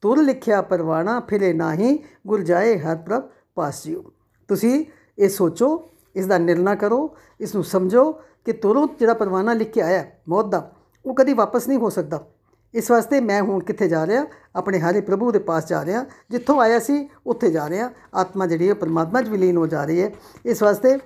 ਤੁਰ 0.00 0.22
ਲਿਖਿਆ 0.22 0.62
ਪਰਵਾਣਾ 0.62 1.20
ਫਿਰੇ 1.20 1.52
ਨਾਹੀ 1.52 2.04
ਗੁਰ 2.26 2.40
ਜਾਏ 2.40 2.78
ਹਰ 2.78 2.96
ਪ੍ਰਭ 2.96 3.22
ਪਾਸ 3.54 3.84
ਜਿਓ 3.84 4.04
ਤੁਸੀਂ 4.48 4.84
ਇਹ 5.18 5.28
ਸੋਚੋ 5.28 5.88
ਇਸ 6.16 6.26
ਦਾ 6.26 6.38
ਨਿਰਣਾ 6.38 6.74
ਕਰੋ 6.74 7.16
ਇਸ 7.40 7.54
ਨੂੰ 7.54 7.64
ਸਮਝੋ 7.64 8.12
ਕਿ 8.44 8.52
ਤੁਰੰਤ 8.52 8.98
ਜਿਹੜਾ 8.98 9.14
ਪਰਵਾਨਾ 9.14 9.52
ਲਿਖ 9.52 9.72
ਕੇ 9.72 9.80
ਆਇਆ 9.80 9.98
ਹੈ, 9.98 10.22
ਮੌਤ 10.28 10.46
ਦਾ 10.46 10.72
ਉਹ 11.06 11.14
ਕਦੀ 11.14 11.32
ਵਾਪਸ 11.32 11.68
ਨਹੀਂ 11.68 11.78
ਹੋ 11.78 11.90
ਸਕਦਾ। 11.90 12.26
ਇਸ 12.74 12.90
ਵਾਸਤੇ 12.90 13.20
ਮੈਂ 13.20 13.42
ਹੁਣ 13.42 13.60
ਕਿੱਥੇ 13.60 13.88
ਜਾ 13.88 14.06
ਰਿਹਾ? 14.06 14.26
ਆਪਣੇ 14.56 14.80
ਹਾਰੇ 14.80 15.00
ਪ੍ਰਭੂ 15.00 15.32
ਦੇ 15.32 15.38
ਪਾਸ 15.38 15.68
ਜਾ 15.68 15.84
ਰਿਹਾ। 15.84 16.04
ਜਿੱਥੋਂ 16.30 16.60
ਆਇਆ 16.60 16.78
ਸੀ 16.78 17.08
ਉੱਥੇ 17.26 17.50
ਜਾ 17.50 17.68
ਰਿਹਾ। 17.68 17.90
ਆਤਮਾ 18.14 18.46
ਜਿਹੜੀ 18.46 18.68
ਹੈ 18.68 18.74
ਪਰਮਾਤਮਾ 18.74 19.22
'ਚ 19.22 19.28
ਵਿਲੀਨ 19.28 19.56
ਹੋ 19.56 19.66
ਜਾ 19.66 19.84
ਰਹੀ 19.84 20.02
ਹੈ। 20.02 20.10
ਇਸ 20.46 20.62
ਵਾਸਤੇ 20.62 20.96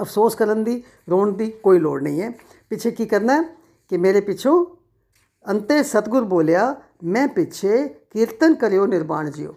ਅਫਸੋਸ 0.00 0.34
ਕਰਨ 0.34 0.64
ਦੀ 0.64 0.82
ਰੋਣ 1.10 1.32
ਦੀ 1.32 1.50
ਕੋਈ 1.50 1.78
ਲੋੜ 1.78 2.02
ਨਹੀਂ 2.02 2.22
ਹੈ। 2.22 2.32
ਪਿੱਛੇ 2.70 2.90
ਕੀ 2.90 3.06
ਕਰਨਾ 3.06 3.42
ਹੈ? 3.42 3.42
ਕਿ 3.88 3.96
ਮੇਰੇ 3.96 4.20
ਪਿੱਛੋਂ 4.20 4.66
ਅੰਤੇ 5.50 5.82
ਸਤਗੁਰ 5.82 6.24
ਬੋਲਿਆ 6.24 6.76
ਮੈਂ 7.04 7.28
ਪਿੱਛੇ 7.28 7.88
ਕੀਰਤਨ 7.88 8.54
ਕਰਿਓ 8.54 8.86
ਨਿਰਵਾਣ 8.86 9.30
ਜਿਓ। 9.30 9.54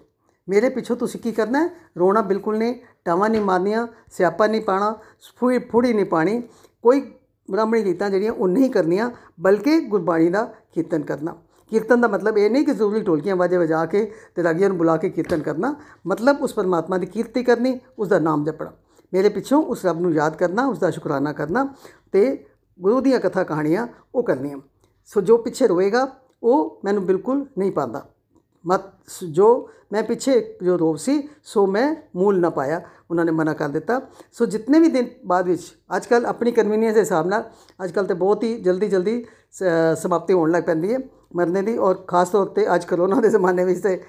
ਮੇਰੇ 0.50 0.70
ਪਿੱਛੋਂ 0.70 0.96
ਤੁਸੀਂ 0.96 1.20
ਕੀ 1.20 1.32
ਕਰਨਾ 1.32 1.64
ਹੈ? 1.64 1.70
ਰੋਣਾ 1.98 2.22
ਬਿਲਕੁਲ 2.22 2.58
ਨਹੀਂ, 2.58 2.76
ਟਾਵਾਂ 3.06 3.30
ਨਹੀਂ 3.30 3.42
ਮਾਰਨੀਆਂ, 3.42 3.88
ਸਿਆਪਾ 4.12 4.48
ਨਹੀਂ 4.48 4.62
ਪਾਣਾ 4.62 5.00
ਫੂੜੀ 5.36 5.60
ਫੂੜੀ 5.60 5.94
ਨਹੀਂ 5.94 6.06
ਪਾਣੀ। 6.06 6.44
ਕੋਈ 6.84 7.12
ਬ੍ਰਾਹਮਣੀ 7.52 7.84
ਰੀਤਾਂ 7.84 8.10
ਜਿਹੜੀਆਂ 8.10 8.32
ਉਹ 8.32 8.48
ਨਹੀਂ 8.48 8.70
ਕਰਨੀਆਂ, 8.70 9.12
ਬਲਕਿ 9.40 9.80
ਗੁਰਬਾਣੀ 9.80 10.30
ਦਾ 10.30 10.54
ਕੀਰਤਨ 10.72 11.02
ਕਰਨਾ। 11.02 11.36
ਕੀਰਤਨ 11.70 12.02
ਦਾ 12.02 12.08
ਮਤਲਬ 12.08 12.38
ਇਹ 12.38 12.50
ਨਹੀਂ 12.50 12.66
ਕਿ 12.66 12.72
ਜ਼ਰੂਰੀ 12.72 13.02
ਢੋਲਕੀਆਂ 13.02 13.36
ਵਾਜੇ 13.36 13.58
ਵਜਾ 13.58 13.86
ਕੇ 13.86 14.14
ਤੇ 14.36 14.44
ਰਾਗੀਆਂ 14.44 14.70
ਨੂੰ 14.70 14.78
ਬੁਲਾ 14.78 14.98
ਕੇ 14.98 15.10
ਕੀਰਤਨ 15.10 15.42
ਕਰਨਾ। 15.42 15.76
ਮਤਲਬ 16.08 16.42
ਉਸ 16.42 16.54
ਪਰਮਾਤਮਾ 16.54 16.98
ਦੀ 16.98 17.06
ਕੀਰਤੀ 17.06 17.44
ਕਰਨੀ, 17.44 17.80
ਉਸ 18.00 18.08
ਦਾ 18.08 18.20
ਨਾਮ 18.20 18.46
ਜਪਣਾ। 18.46 18.72
ਮੇਰੇ 19.14 19.30
ਪਿੱਛੋਂ 19.30 19.64
ਉਸ 19.64 19.86
ਰੱਬ 19.86 20.02
ਨੂੰ 20.02 20.14
ਯਾਦ 20.14 20.36
ਕਰਨਾ, 20.36 20.66
ਉਸ 20.66 20.80
ਦਾ 20.80 20.92
ਸ਼ੁਕਰਾਨਾ 20.92 21.34
ਕਰਨਾ 21.34 21.74
ਤੇ 22.12 22.46
ਗੁਰੂ 22.82 23.02
ਦੀਆਂ 23.02 23.20
ਕਥਾ 23.20 23.44
ਕਹਾਣੀਆਂ 23.44 23.88
ਉਹ 24.16 24.24
ਕਰਨੀਆਂ। 24.24 24.58
ਸੋ 25.06 25.22
ਜੋ 25.22 25.38
ਪਿੱਛੇ 25.38 25.68
ਰੋਏਗਾ 25.68 26.06
ਉਹ 26.44 26.82
ਮੈਨੂੰ 26.86 27.06
ਬਿਲਕੁਲ 27.06 27.46
ਨਹੀਂ 27.58 27.72
ਪਾਉਂਦਾ। 27.72 28.10
ਮਤ 28.68 28.82
ਜੋ 29.30 29.70
ਮੈਂ 29.92 30.04
ਪਿੱਛੇ 30.04 30.58
ਜੋ 30.64 30.80
ਰੋਗ 30.80 30.96
ਸੀ, 30.96 31.30
ਸੋ 31.44 31.68
ਮੈਂ 31.68 31.96
ਮੂਲ 32.16 32.40
ਨਾ 32.40 32.50
ਪਾਇਆ। 32.50 32.82
ਉਹਨਾਂ 33.12 33.26
ਨੇ 33.26 33.32
ਮਨਾ 33.32 33.54
ਕਰ 33.54 33.70
ਦਿੱਤਾ। 33.70 34.02
ਸੋ 34.32 34.46
ਜਿੰਨੇ 34.46 34.80
ਵੀ 34.80 34.88
ਦਿਨ 34.88 35.08
ਬਾਅਦ 35.26 35.48
ਵਿੱਚ 35.48 35.62
ਅੱਜ 35.96 36.06
ਕੱਲ 36.06 36.26
ਆਪਣੀ 36.26 36.52
ਕਨਵੀਨੀਅੰਸ 36.52 36.94
ਦੇ 36.94 37.00
ਹਿਸਾਬ 37.00 37.28
ਨਾਲ 37.28 37.50
ਅੱਜ 37.84 37.92
ਕੱਲ 37.92 38.06
ਤੇ 38.06 38.14
ਬਹੁਤ 38.14 38.44
ਹੀ 38.44 38.62
ਜਲਦੀ 38.62 38.88
ਜਲਦੀ 38.88 39.26
ਸ- 39.52 39.64
ਸਮਾਪਤੀ 39.96 40.34
ਹੋਣ 40.34 40.52
ਲੱਗ 40.52 40.64
ਪੈਂਦੀ 40.64 40.94
ਹੈ 40.94 41.00
ਮਰਨੇ 41.36 41.62
ਦੀ। 41.62 41.78
ਔਰ 41.78 41.96
ਖਾਸ 41.96 42.30
ਤੌਰ 42.30 42.46
ਤੇ 42.46 42.76
ਅੱਜ 42.76 42.86
ਕਰੋਨਾ 42.86 43.22
ਦੇ 43.22 43.30
ਜ਼ਮਾਨੇ 43.30 43.66
ਵਿੱਚ 43.66 43.84
ਤੇ 43.84 44.04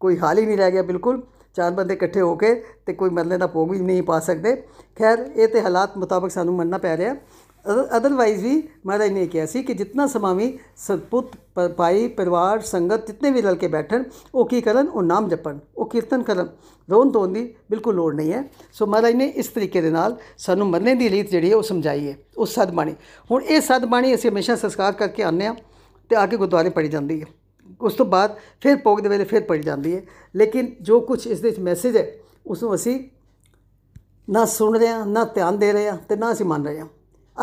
ਕੋਈ 0.00 0.18
ਹਾਲ 0.18 0.38
ਹੀ 0.38 0.46
ਨਹੀਂ 0.46 0.58
ਰਹਿ 0.58 0.72
ਗਿਆ 0.72 0.82
ਬਿਲਕੁਲ। 0.82 1.22
ਚਾਰ 1.54 1.70
ਬੰਦੇ 1.72 1.94
ਇਕੱਠੇ 1.94 2.20
ਹੋ 2.20 2.36
ਕੇ 2.36 2.64
ਤੇ 2.86 2.92
ਕੋਈ 2.92 3.10
ਮਰਨੇ 3.10 3.38
ਦਾ 3.38 3.46
ਭੋਗ 3.46 3.70
ਵੀ 3.70 3.78
ਨਹੀਂ 3.78 4.02
ਪਾ 4.02 4.20
ਸਕਦੇ। 4.20 4.66
ਖੈਰ, 4.98 5.18
ਇਹ 5.18 5.48
ਤੇ 5.48 5.62
ਹਾਲਾਤ 5.62 5.98
ਮੁਤਾਬਕ 5.98 6.30
ਸਾਨੂੰ 6.30 6.54
ਮੰਨਣਾ 6.54 6.78
ਪੈ 6.78 6.96
ਰਿਹਾ। 6.96 7.16
ਅਦਰਵਾਈਜ਼ 7.96 8.44
ਵੀ 8.44 8.68
ਮਹਾਰਾਜ 8.86 9.10
ਨੇ 9.10 9.26
ਕਿਹਾ 9.26 9.46
ਸੀ 9.46 9.62
ਕਿ 9.62 9.74
ਜਿੰਨਾ 9.74 10.06
ਸਮਾਂ 10.06 10.34
ਵੀ 10.34 10.58
ਸਤਪੁੱਤ 10.76 11.36
ਪ- 11.54 11.74
ਭਾਈ, 11.76 12.08
ਪਰਿਵਾਰ, 12.08 12.60
ਸੰਗਤ 12.60 13.06
ਜਿਤਨੇ 13.06 13.30
ਵੀ 13.30 13.42
ਰਲ 13.42 13.54
ਕੇ 13.54 13.68
ਬੈਠਣ, 13.68 14.02
ਉਹ 14.34 14.48
ਕੀ 14.48 14.60
ਕਰਨ, 14.60 14.88
ਉਹ 14.88 15.02
ਨਾਮ 15.02 15.28
ਜਪਣ, 15.28 15.58
ਉਹ 15.76 15.90
ਕੀਰਤਨ 15.90 16.22
ਕਰਨ। 16.22 16.48
ਰੋਣ 16.90 17.10
ਧੋਣ 17.10 17.28
ਦੀ 17.28 17.54
ਬਿਲਕੁਲ 17.70 17.94
ਲੋੜ 17.94 18.14
ਨਹੀਂ 18.14 18.32
ਹੈ। 18.32 18.50
ਸੋ 18.72 18.86
ਮਹਾਰਾਜ 18.86 19.14
ਨੇ 19.14 19.26
ਇਸ 19.26 19.46
ਤਰੀਕੇ 19.46 19.80
ਦੇ 19.80 19.90
ਨਾਲ 19.90 20.16
ਸਾਨੂੰ 20.38 20.66
ਮਰਨੇ 20.66 20.94
ਦੀ 20.94 21.10
ਰੀਤ 21.10 21.30
ਜਿਹੜੀ 21.30 21.50
ਹੈ 21.50 21.56
ਉਹ 21.56 21.62
ਸਮਝਾਈ 21.62 22.08
ਹੈ, 22.08 22.18
ਉਹ 22.38 22.46
ਸਦਬਾਣੀ। 22.46 22.94
ਹੁਣ 23.30 23.42
ਇਹ 23.42 23.60
ਸਦਬਾਣੀ 23.60 24.14
ਅਸੀਂ 24.14 24.30
ਹਮੇਸ਼ਾ 24.30 24.56
ਸੰਸਕਾਰ 24.56 24.92
ਕਰਕੇ 24.92 25.22
ਆਉਂਦੇ 25.22 25.46
ਹਾਂ 25.46 25.54
ਤੇ 26.08 26.16
ਆ 26.16 26.26
ਕੇ 26.26 26.36
ਗੁਰਦੁਆਰੇ 26.36 26.70
ਪੜੀ 26.70 26.88
ਜਾਂਦੀ 26.88 27.20
ਹੈ। 27.20 27.26
ਉਸ 27.80 27.94
ਤੋਂ 27.94 28.06
ਬਾਅਦ 28.06 28.36
ਫਿਰ 28.60 28.76
ਭੋਗ 28.76 28.98
ਦੇ 28.98 29.08
ਵੇਲੇ 29.08 29.24
ਫਿਰ 29.24 29.42
ਪੜੀ 29.42 29.62
ਜਾਂਦੀ 29.62 29.96
ਹੈ। 29.96 30.02
ਲੇਕਿਨ 30.36 30.76
ਜੋ 30.80 31.00
ਕੁਝ 31.00 31.26
ਇਸ 31.26 31.40
ਦੇ 31.40 31.48
ਵਿੱਚ 31.48 31.60
ਮੈਸੇਜ 31.60 31.96
ਹੈ 31.96 32.12
ਉਸ 32.46 32.62
ਨੂੰ 32.62 32.74
ਅਸੀਂ 32.74 33.00
ਨਾ 34.30 34.44
ਸੁਣ 34.44 34.78
ਰਹੇ 34.78 34.88
ਹਾਂ, 34.88 35.06
ਨਾ 35.06 35.24
ਧਿਆਨ 35.24 35.58
ਦੇ 35.58 35.72
ਰਹੇ 35.72 35.88
ਹਾਂ 35.88 35.98
ਤੇ 36.08 36.16
ਨਾ 36.16 36.32
ਅਸੀਂ 36.32 36.46
ਮੰਨ 36.46 36.66
ਰਹੇ 36.66 36.80
ਹਾਂ। 36.80 36.86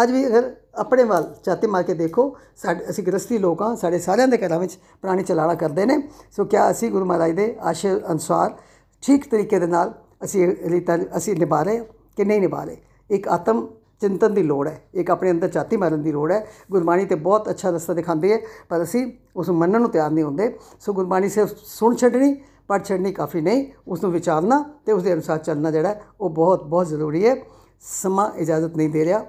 ਅੱਜ 0.03 0.11
ਵੀ 0.11 0.25
ਅਗਰ 0.27 0.51
ਆਪਣੇ 0.75 1.03
ਵੱਲ 1.03 1.33
ਝਾਤੀ 1.43 1.67
ਮਾਰ 1.67 1.83
ਕੇ 1.83 1.93
ਦੇਖੋ 1.93 2.35
ਸਾਡੇ 2.57 2.85
ਅਸੀਂ 2.89 3.03
ਗ੍ਰਸਤੀ 3.03 3.37
ਲੋਕ 3.37 3.61
ਹਾਂ 3.61 3.75
ਸਾਡੇ 3.75 3.99
ਸਾਰਿਆਂ 3.99 4.27
ਦੇ 4.27 4.37
ਘਰਾਂ 4.37 4.59
ਵਿੱਚ 4.59 4.77
ਪੁਰਾਣੀ 5.01 5.23
ਚਲਾਣਾ 5.23 5.53
ਕਰਦੇ 5.55 5.85
ਨੇ। 5.85 5.97
ਸੋ 6.31 6.45
ਕਿਆ 6.45 6.69
ਅਸੀਂ 6.71 6.91
ਗੁਰੂ 6.91 7.05
ਮਹਾਰਾਜ 7.05 7.31
ਦੇ 7.31 7.55
ਆਸ਼ੇ 7.61 7.93
ਅਨੁਸਾਰ 8.11 8.57
ਠੀਕ 9.03 9.29
ਤਰੀਕੇ 9.31 9.59
ਦੇ 9.59 9.67
ਨਾਲ 9.67 9.93
ਅਸੀਂ 10.23 10.47
ਇਹ 10.47 10.69
ਰੀਤਾਂ 10.69 10.97
ਅਸੀਂ 11.17 11.35
ਨਿਭਾ 11.35 11.61
ਰਹੇ 11.63 11.77
ਹਾਂ 11.77 11.85
ਕਿ 12.17 12.25
ਨਹੀਂ 12.25 12.41
ਨਿਭਾ 12.41 12.63
ਰਹੇ। 12.63 12.77
ਇੱਕ 13.09 13.27
ਆਤਮ 13.27 13.67
ਚਿੰਤਨ 14.01 14.33
ਦੀ 14.33 14.43
ਲੋੜ 14.43 14.67
ਹੈ 14.67 14.81
ਇੱਕ 14.93 15.11
ਆਪਣੇ 15.11 15.31
ਅੰਦਰ 15.31 15.47
ਝਾਤੀ 15.47 15.77
ਮਾਰਨ 15.77 16.01
ਦੀ 16.01 16.11
ਲੋੜ 16.11 16.31
ਹੈ। 16.31 16.45
ਗੁਰਬਾਣੀ 16.71 17.05
ਤੇ 17.05 17.15
ਬਹੁਤ 17.15 17.49
ਅੱਛਾ 17.49 17.69
ਰਸਤਾ 17.69 17.93
ਦਿਖਾਉਂਦੀ 17.93 18.31
ਹੈ 18.31 18.39
ਪਰ 18.69 18.83
ਅਸੀਂ 18.83 19.11
ਉਸ 19.35 19.49
ਨੂੰ 19.49 19.57
ਮੰਨਣ 19.57 19.81
ਨੂੰ 19.81 19.89
ਤਿਆਰ 19.89 20.11
ਨਹੀਂ 20.11 20.23
ਹੁੰਦੇ। 20.23 20.57
ਸੋ 20.79 20.93
ਗੁਰਬਾਣੀ 20.93 21.29
ਸਿਰਫ 21.29 21.49
ਸੁਣ 21.65 21.95
ਛੱਡਣੀ 21.95 22.33
ਪੜ੍ਹ 22.67 22.83
ਛੱਡਣੀ 22.83 23.11
ਕਾਫੀ 23.11 23.41
ਨਹੀਂ 23.41 23.65
ਉਸ 23.87 24.03
ਨੂੰ 24.03 24.11
ਵਿਚਾਰਨਾ 24.11 24.63
ਤੇ 24.85 24.91
ਉਸ 24.91 25.03
ਦੇ 25.03 25.13
ਅਨੁਸਾਰ 25.13 25.37
ਚੱਲਣਾ 25.37 25.71
ਜਿਹੜਾ 25.71 25.89
ਹੈ, 25.89 26.01
ਉਹ 26.21 26.29
ਬਹੁਤ 26.29 26.63
ਬਹੁਤ 26.63 26.87
ਜ਼ਰੂਰੀ 26.87 27.27
ਹੈ। 27.27 27.35
ਸਮਾਂ 27.81 28.29
ਇਜਾਜ਼ਤ 28.37 28.77
ਨਹੀਂ 28.77 28.89
ਦੇ 28.89 29.05
ਰਿਹਾ। 29.05 29.25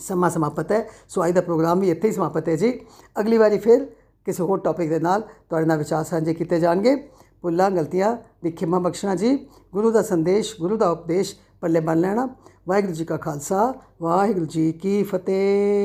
ਸਮਾਂ 0.00 0.30
ਸਮਾਪਤ 0.30 0.72
ਹੈ। 0.72 0.88
ਸੋ 1.08 1.26
ਅੱਜ 1.26 1.32
ਦਾ 1.32 1.40
ਪ੍ਰੋਗਰਾਮ 1.40 1.80
ਵੀ 1.80 1.90
ਇੱਥੇ 1.90 2.08
ਹੀ 2.08 2.12
ਸਮਾਪਤ 2.12 2.48
ਹੈ 2.48 2.56
ਜੀ। 2.56 2.80
ਅਗਲੀ 3.20 3.38
ਵਾਰੀ 3.38 3.58
ਫਿਰ 3.58 3.86
ਕਿਸੇ 4.24 4.42
ਹੋਰ 4.42 4.58
ਟੌਪਿਕ 4.58 4.88
ਦੇ 4.88 4.98
ਨਾਲ 4.98 5.20
ਤੁਹਾਡੇ 5.20 5.66
ਨਾਲ 5.66 5.78
ਵਿਚਾਰ 5.78 6.04
ਸਾਂਝੇ 6.04 6.34
ਕੀਤੇ 6.34 6.60
ਜਾਣਗੇ। 6.60 7.08
ਭੁੱਲਾਂ, 7.42 7.70
ਗਲਤੀਆਂ 7.70 8.16
ਦੀ 8.44 8.50
ਖਿਮਾ 8.50 8.78
ਬਖਸ਼ਣਾ 8.78 9.14
ਜੀ। 9.14 9.48
ਗੁਰੂ 9.72 9.90
ਦਾ 9.90 10.02
ਸੰਦੇਸ਼, 10.02 10.54
ਗੁਰੂ 10.60 10.76
ਦਾ 10.76 10.90
ਉਪਦੇਸ਼ 10.90 11.36
ਪੱਲੇ 11.60 11.80
ਬੰਨ 11.80 12.00
ਲੈਣਾ। 12.00 12.28
ਵਾਹਿਗੁਰੂ 12.68 12.92
ਜੀ 12.92 13.04
ਕਾ 13.04 13.16
ਖਾਲਸਾ, 13.16 13.74
ਵਾਹਿਗੁਰੂ 14.02 14.46
ਜੀ 14.46 14.72
ਕੀ 14.72 15.02
ਫਤਿਹ। 15.02 15.82